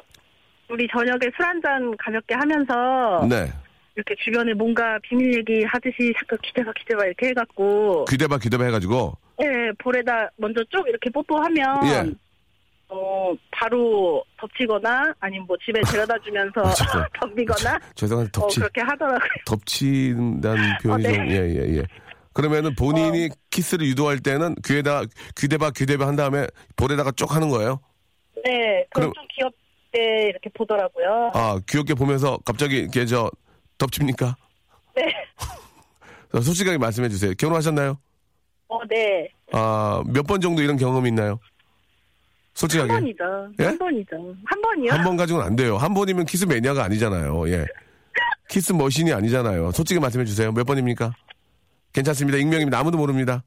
우리 0.70 0.88
저녁에 0.92 1.20
술 1.36 1.46
한잔 1.46 1.96
가볍게 1.98 2.34
하면서 2.34 3.26
네. 3.30 3.52
이렇게 3.96 4.16
주변에 4.24 4.54
뭔가 4.54 4.98
비밀 5.04 5.36
얘기 5.38 5.64
하듯이 5.66 6.14
잠깐 6.18 6.40
기대봐 6.42 6.72
기대봐 6.80 7.06
이렇게 7.06 7.28
해갖고 7.28 8.06
귀대봐, 8.06 8.38
귀대봐 8.40 8.64
해가지고. 8.66 9.18
예, 9.44 9.72
볼에다 9.78 10.30
먼저 10.38 10.64
쭉 10.72 10.84
이렇게 10.88 11.10
뽀뽀하면 11.10 11.80
예. 11.88 12.12
어, 12.94 13.34
바로 13.52 14.24
덮치거나 14.38 15.14
아니면 15.22 15.46
뭐 15.48 15.56
집에 15.66 15.80
데려다 15.90 16.14
주면서 16.20 16.62
아, 16.62 16.74
죄송- 16.74 17.04
덤비거나 17.22 17.80
죄송한데 17.96 18.30
어, 18.30 18.42
덮치, 18.42 18.60
그렇게 18.60 18.82
하더라고요. 18.82 19.30
덮친다는 19.46 20.64
표현이 20.84 21.06
어, 21.06 21.10
네. 21.10 21.16
좀, 21.16 21.30
예, 21.30 21.36
예, 21.36 21.78
예. 21.78 21.84
그러면은 22.34 22.76
본인이 22.76 23.30
키스를 23.50 23.86
유도할 23.88 24.20
때는 24.20 24.56
귀에다, 24.66 25.04
귀대봐, 25.38 25.72
귀대봐 25.72 26.06
한 26.08 26.16
다음에 26.16 26.48
볼에다가 26.76 27.12
쭉 27.12 27.34
하는 27.34 27.50
거예요? 27.50 27.80
네, 28.44 28.86
그럼- 28.94 29.12
그럼 29.12 29.14
좀 29.14 29.28
귀엽게 29.36 30.30
이렇게 30.30 30.50
보더라고요. 30.54 31.32
아, 31.34 31.60
귀엽게 31.68 31.94
보면서 31.94 32.38
갑자기 32.46 32.78
이렇게 32.78 33.06
저, 33.06 33.30
덮칩니까? 33.78 34.36
네. 34.96 35.14
솔직하게 36.42 36.78
말씀해 36.78 37.10
주세요. 37.10 37.34
결혼하셨나요? 37.38 37.98
어, 38.70 38.80
네. 38.90 39.30
아, 39.52 40.02
몇 40.08 40.24
번 40.26 40.40
정도 40.40 40.62
이런 40.62 40.78
경험이 40.78 41.10
있나요? 41.10 41.40
솔직하게. 42.54 42.92
한 42.94 43.02
번이죠. 43.02 43.24
예? 43.60 43.66
한 43.66 43.78
번이죠. 43.78 44.36
한 44.46 44.62
번이요? 44.62 44.92
한 44.92 45.04
번 45.04 45.18
가지고는 45.18 45.46
안 45.48 45.56
돼요. 45.56 45.78
한 45.78 45.94
번이면 45.94 46.26
키스 46.26 46.46
매니아가 46.46 46.84
아니잖아요. 46.84 47.50
예. 47.50 47.66
키스 48.50 48.74
머신이 48.74 49.14
아니잖아요. 49.14 49.72
솔직히 49.72 50.00
말씀해 50.00 50.26
주세요. 50.26 50.52
몇 50.52 50.66
번입니까? 50.66 51.14
괜찮습니다. 51.94 52.38
익명입니다. 52.38 52.78
아무도 52.80 52.98
모릅니다. 52.98 53.44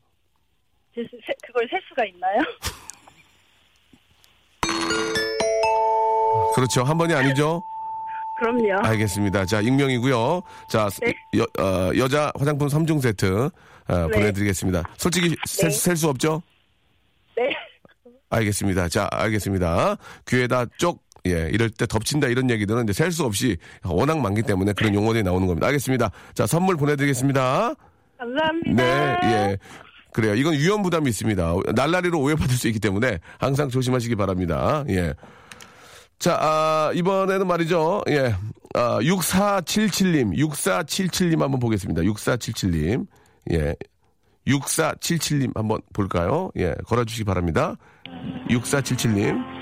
그걸 0.95 1.69
셀 1.71 1.81
수가 1.89 2.05
있나요? 2.07 2.41
그렇죠. 6.55 6.85
한 6.85 6.97
번이 6.97 7.13
아니죠? 7.15 7.63
그럼요. 8.39 8.87
알겠습니다. 8.87 9.45
자, 9.45 9.61
익명이고요. 9.61 10.43
자, 10.69 10.89
네. 11.03 11.13
여, 11.39 11.43
어, 11.63 11.91
여자 11.97 12.33
화장품 12.37 12.69
3종 12.69 13.01
세트 13.01 13.51
어, 13.89 13.91
네. 13.95 14.09
보내드리겠습니다. 14.09 14.83
솔직히 14.97 15.37
네. 15.61 15.71
셀수 15.71 16.09
없죠? 16.09 16.43
네. 17.37 17.55
알겠습니다. 18.35 18.89
자, 18.89 19.09
알겠습니다. 19.11 19.97
귀에다 20.27 20.67
쪽, 20.79 21.03
예, 21.27 21.49
이럴 21.53 21.71
때 21.71 21.87
덮친다 21.87 22.29
이런 22.29 22.51
얘기들은 22.51 22.85
이제 22.85 22.93
셀 22.93 23.11
수 23.13 23.25
없이 23.25 23.57
워낙 23.85 24.19
많기 24.19 24.43
때문에 24.43 24.73
그런 24.73 24.95
용어들이 24.95 25.23
나오는 25.23 25.47
겁니다. 25.47 25.67
알겠습니다. 25.69 26.11
자, 26.35 26.47
선물 26.47 26.77
보내드리겠습니다. 26.77 27.75
감사합니다. 28.19 28.73
네, 28.75 29.17
예. 29.25 29.59
그래요. 30.13 30.35
이건 30.35 30.55
위험 30.55 30.83
부담이 30.83 31.09
있습니다. 31.11 31.55
날라리로 31.75 32.21
오해받을 32.21 32.55
수 32.55 32.69
있기 32.69 32.79
때문에 32.79 33.19
항상 33.39 33.69
조심하시기 33.69 34.15
바랍니다. 34.17 34.85
예. 34.89 35.15
자, 36.19 36.39
아, 36.41 36.93
이번에는 36.95 37.47
말이죠. 37.47 38.03
예. 38.11 38.35
아, 38.75 38.99
6477님, 39.01 40.37
6477님 40.39 41.39
한번 41.41 41.59
보겠습니다. 41.59 42.03
6477님. 42.03 43.07
예. 43.53 43.75
6477님 44.47 45.57
한번 45.57 45.81
볼까요? 45.93 46.51
예. 46.57 46.75
걸어주시기 46.87 47.25
바랍니다. 47.25 47.77
6477님. 48.49 49.55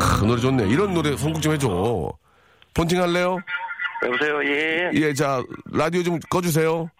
크, 0.00 0.24
노래 0.24 0.40
좋네. 0.40 0.68
이런 0.68 0.94
노래 0.94 1.16
선곡 1.16 1.42
좀 1.42 1.52
해줘. 1.52 2.12
폰팅 2.74 3.00
할래요? 3.02 3.38
여보세요, 4.04 4.44
예. 4.44 4.90
예, 4.94 5.14
자, 5.14 5.42
라디오 5.72 6.02
좀 6.02 6.18
꺼주세요. 6.30 6.90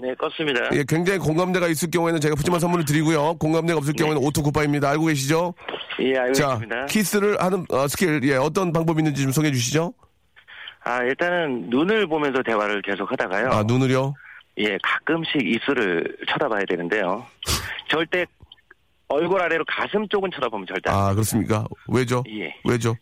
네, 0.00 0.14
껐습니다. 0.14 0.74
예, 0.74 0.84
굉장히 0.88 1.18
공감대가 1.18 1.68
있을 1.68 1.90
경우에는 1.90 2.20
제가 2.20 2.34
푸짐한 2.34 2.58
선물을 2.60 2.84
드리고요. 2.84 3.34
공감대가 3.34 3.78
없을 3.78 3.92
경우에는 3.94 4.22
auto 4.26 4.40
goodbye입니다. 4.40 4.90
알고 4.90 5.06
계시죠? 5.06 5.54
예, 6.00 6.16
알고 6.18 6.32
자, 6.32 6.46
있습니다. 6.54 6.86
키스를 6.86 7.36
하는 7.40 7.64
어, 7.70 7.86
스킬, 7.86 8.20
예, 8.24 8.34
어떤 8.36 8.72
방법이 8.72 9.00
있는지 9.00 9.22
좀 9.22 9.30
소개해 9.32 9.52
주시죠. 9.52 9.92
아, 10.84 11.02
일단은 11.02 11.68
눈을 11.70 12.06
보면서 12.08 12.42
대화를 12.42 12.82
계속 12.82 13.10
하다가요. 13.10 13.50
아, 13.50 13.62
눈을요? 13.64 14.14
예, 14.58 14.78
가끔씩 14.82 15.36
입술을 15.42 16.16
쳐다봐야 16.28 16.64
되는데요. 16.68 17.26
절대 17.88 18.24
얼굴 19.08 19.40
아래로 19.40 19.64
가슴 19.66 20.08
쪽은 20.08 20.30
쳐다보면 20.34 20.66
절대 20.66 20.90
안 20.90 20.96
아, 20.96 21.12
그렇습니까? 21.12 21.64
왜죠? 21.88 22.24
예. 22.28 22.54
왜죠? 22.64 22.96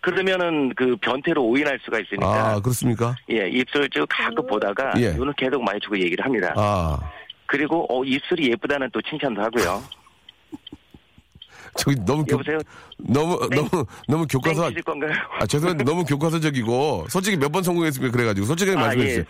그러면은 0.00 0.72
그 0.74 0.96
변태로 1.00 1.42
오인할 1.42 1.78
수가 1.84 1.98
있으니까. 1.98 2.52
아, 2.54 2.60
그렇습니까? 2.60 3.16
예, 3.30 3.48
입술 3.48 3.88
쭉 3.90 4.06
가끔 4.08 4.46
보다가 4.46 4.92
예. 4.98 5.12
눈을 5.12 5.32
계속 5.36 5.62
마주치고 5.62 5.98
얘기를 5.98 6.24
합니다. 6.24 6.52
아, 6.56 6.98
그리고 7.46 7.86
어 7.90 8.04
입술이 8.04 8.50
예쁘다는 8.52 8.90
또 8.92 9.00
칭찬도 9.02 9.42
하고요. 9.42 9.82
저기 11.76 11.96
너무 12.04 12.24
교, 12.24 12.34
여보세요? 12.34 12.58
너무 12.98 13.36
너무 13.50 13.68
너무 14.06 14.26
교과서? 14.28 14.70
아, 15.40 15.46
죄송한데 15.46 15.82
너무 15.84 16.04
교과서적이고 16.04 17.06
솔직히 17.08 17.36
몇 17.36 17.50
번 17.50 17.62
성공했습니까? 17.64 18.12
그래가지고 18.16 18.46
솔직하게 18.46 18.78
아, 18.78 18.80
말씀해 18.82 19.04
예. 19.04 19.08
주세요. 19.08 19.24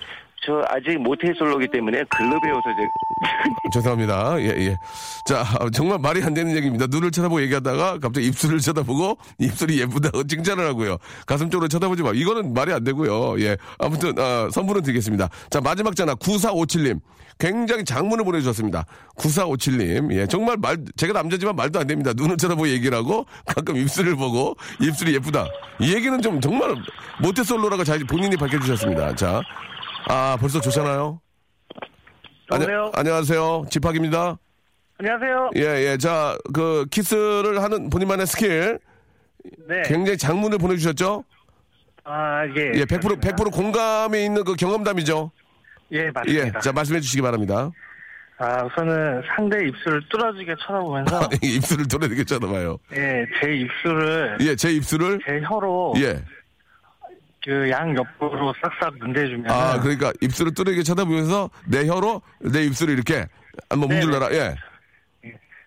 저 0.45 0.63
아직 0.69 0.99
모태솔로기 0.99 1.69
때문에 1.69 2.05
글로 2.11 2.41
배워서 2.41 2.63
이제 2.71 2.83
죄송합니다. 3.73 4.41
예, 4.41 4.47
예. 4.47 4.79
자, 5.25 5.45
정말 5.73 5.99
말이 5.99 6.23
안 6.23 6.35
되는 6.35 6.55
얘기입니다. 6.55 6.87
눈을 6.87 7.11
쳐다보고 7.11 7.41
얘기하다가 7.43 7.99
갑자기 7.99 8.27
입술을 8.27 8.59
쳐다보고 8.61 9.17
입술이 9.39 9.81
예쁘다고 9.81 10.25
칭찬을 10.25 10.67
하고요. 10.67 10.99
가슴 11.27 11.49
쪽으로 11.51 11.69
쳐다보지 11.69 12.03
마. 12.03 12.11
이거는 12.15 12.53
말이 12.53 12.73
안 12.73 12.85
되고요. 12.85 13.41
예. 13.41 13.57
아무튼, 13.79 14.19
어, 14.19 14.51
선물은 14.51 14.83
드리겠습니다. 14.83 15.29
자, 15.51 15.61
마지막 15.61 15.97
전화 15.97 16.15
9457님. 16.15 17.01
굉장히 17.39 17.85
장문을 17.85 18.25
보내주셨습니다. 18.25 18.85
9457님. 19.17 20.13
예. 20.15 20.27
정말 20.27 20.57
말, 20.59 20.77
제가 20.97 21.15
남자지만 21.15 21.57
말도 21.57 21.81
안 21.81 21.87
됩니다. 21.87 22.13
눈을 22.15 22.37
쳐다보고 22.37 22.69
얘기를 22.69 22.97
하고 22.97 23.27
가끔 23.47 23.77
입술을 23.77 24.17
보고 24.17 24.55
입술이 24.81 25.15
예쁘다. 25.15 25.47
이 25.81 25.95
얘기는 25.95 26.21
좀 26.21 26.41
정말 26.41 26.75
모태솔로라고 27.23 27.83
잘 27.85 27.99
본인이 28.01 28.37
밝혀주셨습니다. 28.37 29.15
자. 29.17 29.41
아, 30.09 30.37
벌써 30.41 30.61
좋잖아요. 30.61 31.21
여보세요? 32.53 32.91
안녕하세요. 32.95 33.65
집학입니다. 33.71 34.39
안녕하세요. 34.99 35.51
예, 35.57 35.61
예. 35.93 35.97
자, 35.97 36.37
그, 36.53 36.87
키스를 36.91 37.63
하는 37.63 37.91
본인만의 37.91 38.27
스킬. 38.27 38.79
네. 39.69 39.83
굉장히 39.87 40.17
장문을 40.17 40.59
보내 40.59 40.77
주셨죠? 40.77 41.25
아, 42.05 42.45
예. 42.57 42.73
예, 42.75 42.85
100%, 42.85 43.21
100% 43.21 43.53
공감이 43.53 44.25
있는 44.25 44.45
그 44.45 44.55
경험담이죠? 44.55 45.31
예, 45.93 45.99
예. 46.07 46.11
맞습니다. 46.11 46.61
자, 46.61 46.73
말씀해 46.73 47.01
주시기 47.01 47.23
바랍니다. 47.23 47.71
아, 48.39 48.65
우선은 48.65 49.23
상대 49.35 49.59
입술을 49.67 50.09
뚫어지게 50.09 50.55
쳐다보면서 50.61 51.29
입술을 51.43 51.89
돌아되게 51.89 52.25
쳐다봐요. 52.25 52.79
예, 52.93 53.25
제 53.41 53.53
입술을 53.55 54.39
예, 54.41 54.57
제 54.57 54.71
입술을. 54.73 55.21
제 55.27 55.41
혀로 55.45 55.95
예. 55.99 56.23
그 57.45 57.69
양 57.71 57.95
옆으로 57.97 58.55
싹싹 58.63 58.97
문대주면 58.99 59.51
아, 59.51 59.79
그러니까 59.81 60.13
입술을 60.21 60.55
뚫어지게 60.55 60.83
쳐다보면서 60.83 61.51
내 61.67 61.87
혀로 61.87 62.23
내 62.41 62.65
입술을 62.65 62.95
이렇게 62.95 63.27
한번 63.69 63.89
네네. 63.91 64.01
문질러라. 64.07 64.35
예. 64.35 64.55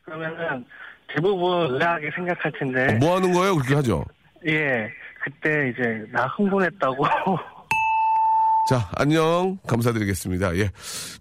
그러면은 0.04 0.66
대부분 1.14 1.76
의아하게 1.76 2.10
생각할 2.16 2.52
텐데 2.60 2.94
뭐 3.00 3.16
하는 3.18 3.32
거예요? 3.34 3.56
그렇게 3.56 3.76
하죠. 3.76 4.04
예, 4.48 4.90
그때 5.24 5.70
이제 5.70 6.04
나 6.12 6.26
흥분했다고 6.28 7.06
자, 8.70 8.90
안녕. 8.98 9.58
감사드리겠습니다. 9.66 10.58
예. 10.58 10.70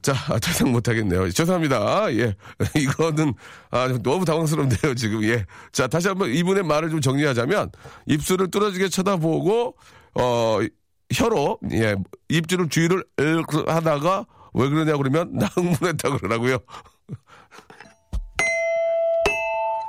자, 0.03 0.13
아, 0.13 0.39
더 0.41 0.51
이상 0.51 0.73
못하겠네요. 0.73 1.31
죄송합니다. 1.31 2.13
예. 2.15 2.35
이거는, 2.75 3.35
아, 3.71 3.87
너무 4.03 4.25
당황스럽네요, 4.25 4.95
지금. 4.97 5.23
예. 5.23 5.45
자, 5.71 5.87
다시 5.87 6.09
한번 6.09 6.31
이분의 6.31 6.65
말을 6.65 6.91
좀 6.91 7.01
정리하자면, 7.01 7.71
입술을 8.07 8.51
뚫어지게 8.51 8.89
쳐다보고, 8.89 9.77
어, 10.19 10.59
혀로, 11.13 11.59
예, 11.73 11.95
입술을 12.29 13.05
으르 13.21 13.43
하다가, 13.67 14.27
왜 14.55 14.69
그러냐 14.69 14.97
그러면, 14.97 15.33
나 15.35 15.47
흥분했다 15.47 16.17
그러라고요. 16.17 16.59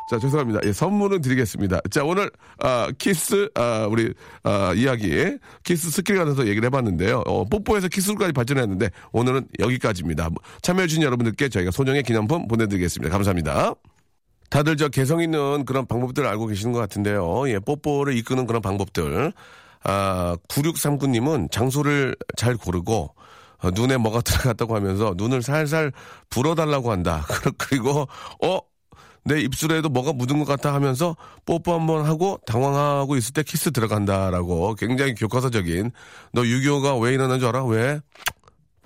자, 0.10 0.18
죄송합니다. 0.20 0.62
예, 0.64 0.72
선물은 0.72 1.22
드리겠습니다. 1.22 1.82
자, 1.92 2.04
오늘, 2.04 2.32
아, 2.60 2.90
키스, 2.98 3.50
아, 3.56 3.88
우리, 3.90 4.14
아, 4.44 4.74
이야기, 4.74 5.38
키스 5.64 5.90
skill에 5.90 6.18
관해서 6.18 6.48
얘기를 6.48 6.66
해봤는데요. 6.68 7.24
어, 7.26 7.44
뽀뽀에서 7.46 7.88
키스까지 7.90 8.32
발전했는데, 8.32 8.90
오늘은 9.12 9.48
여기까지입니다. 9.60 10.30
참여해주신 10.62 11.04
여러분들께 11.04 11.50
저희가 11.50 11.72
소정의 11.72 12.04
기념품 12.04 12.48
보내드리겠습니다. 12.48 13.12
감사합니다. 13.12 13.74
다들 14.50 14.78
저 14.78 14.88
개성 14.88 15.22
있는 15.22 15.66
그런 15.66 15.86
방법들 15.86 16.26
알고 16.26 16.48
계시는 16.48 16.72
것 16.72 16.80
같은데요. 16.80 17.50
예, 17.50 17.60
뽀뽀를 17.60 18.16
이끄는 18.18 18.46
그런 18.48 18.62
방법들. 18.62 19.34
아, 19.84 20.36
9639님은 20.48 21.52
장소를 21.52 22.16
잘 22.36 22.56
고르고, 22.56 23.16
어, 23.60 23.72
눈에 23.72 23.98
뭐가 23.98 24.22
들어갔다고 24.22 24.76
하면서 24.76 25.14
눈을 25.18 25.42
살살 25.42 25.92
불어달라고 26.30 26.92
한다. 26.92 27.26
그리고, 27.58 28.08
어? 28.44 28.60
내 29.28 29.42
입술에도 29.42 29.90
뭐가 29.90 30.14
묻은 30.14 30.40
것 30.40 30.46
같아 30.46 30.74
하면서 30.74 31.18
뽀뽀 31.46 31.74
한번 31.74 32.06
하고 32.06 32.40
당황하고 32.46 33.18
있을 33.18 33.34
때 33.34 33.44
키스 33.44 33.72
들어간다라고 33.72 34.76
굉장히 34.76 35.16
교과서적인 35.16 35.92
너 36.32 36.46
유교가 36.46 36.96
왜 36.96 37.14
이러는 37.14 37.40
줄 37.40 37.50
알아? 37.50 37.66
왜? 37.66 38.00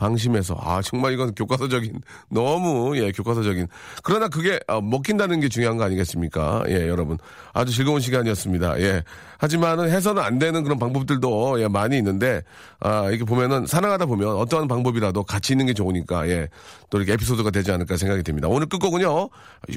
방심해서 0.02 0.58
아 0.60 0.82
정말 0.82 1.14
이건 1.14 1.36
교과서적인 1.36 2.02
너무 2.30 2.98
예 2.98 3.12
교과서적인. 3.12 3.68
그러나 4.02 4.28
그게 4.28 4.60
어, 4.68 4.82
먹힌다는 4.82 5.40
게 5.42 5.48
중요한 5.48 5.78
거 5.78 5.84
아니겠습니까? 5.84 6.64
예 6.70 6.88
여러분. 6.88 7.20
아주 7.54 7.72
즐거운 7.72 8.02
시간이었습니다. 8.02 8.80
예. 8.82 9.04
하지만은 9.38 9.92
해서는 9.92 10.24
안 10.24 10.40
되는 10.40 10.64
그런 10.64 10.80
방법들도 10.80 11.62
예 11.62 11.68
많이 11.68 11.98
있는데 11.98 12.42
아 12.80 13.10
이렇게 13.10 13.26
보면은 13.26 13.68
사랑하다 13.68 14.08
보면 14.08 14.30
어떠한 14.38 14.68
방법이라도 14.68 15.24
같이 15.24 15.54
있는 15.54 15.68
게 15.68 15.74
좋으니까 15.74 16.28
예또 16.28 16.98
이렇게 16.98 17.14
에피소드가 17.14 17.52
되지 17.52 17.72
않을까 17.72 17.98
생각이 17.98 18.24
듭니다. 18.24 18.48
오늘 18.48 18.68
끝곡은요 18.68 19.30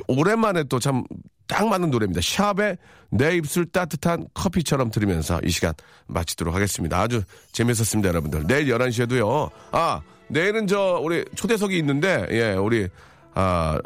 오랜만에 0.09 0.65
또 0.65 0.79
참 0.79 1.05
딱 1.47 1.69
맞는 1.69 1.91
노래입니다. 1.91 2.21
샵의 2.23 2.79
내 3.11 3.37
입술 3.37 3.67
따뜻한 3.67 4.27
커피처럼 4.35 4.91
들으면서 4.91 5.41
이 5.45 5.51
시간 5.51 5.75
마치도록 6.07 6.55
하겠습니다. 6.55 6.99
아주 7.01 7.23
재밌었습니다 7.53 8.09
여러분들. 8.09 8.47
내일 8.47 8.67
11시에도요. 8.69 9.51
아 9.73 10.01
내일은 10.29 10.67
저 10.67 11.01
우리 11.03 11.25
초대석이 11.35 11.77
있는데 11.79 12.27
예 12.31 12.53
우리 12.53 12.89
아 13.35 13.79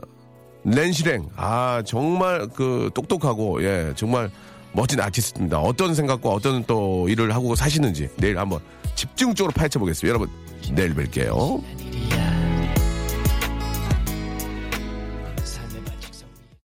렌실행 0.64 1.28
아 1.36 1.82
정말 1.84 2.48
그 2.48 2.90
똑똑하고 2.94 3.62
예 3.64 3.92
정말 3.96 4.30
멋진 4.72 5.00
아티스트입니다. 5.00 5.58
어떤 5.58 5.94
생각과 5.94 6.28
어떤 6.28 6.64
또 6.64 7.08
일을 7.08 7.34
하고 7.34 7.54
사시는지 7.54 8.08
내일 8.16 8.38
한번 8.38 8.60
집중적으로 8.94 9.52
파헤쳐 9.52 9.78
보겠습니다. 9.78 10.08
여러분, 10.08 10.28
내일 10.74 10.94
뵐게요. 10.94 12.37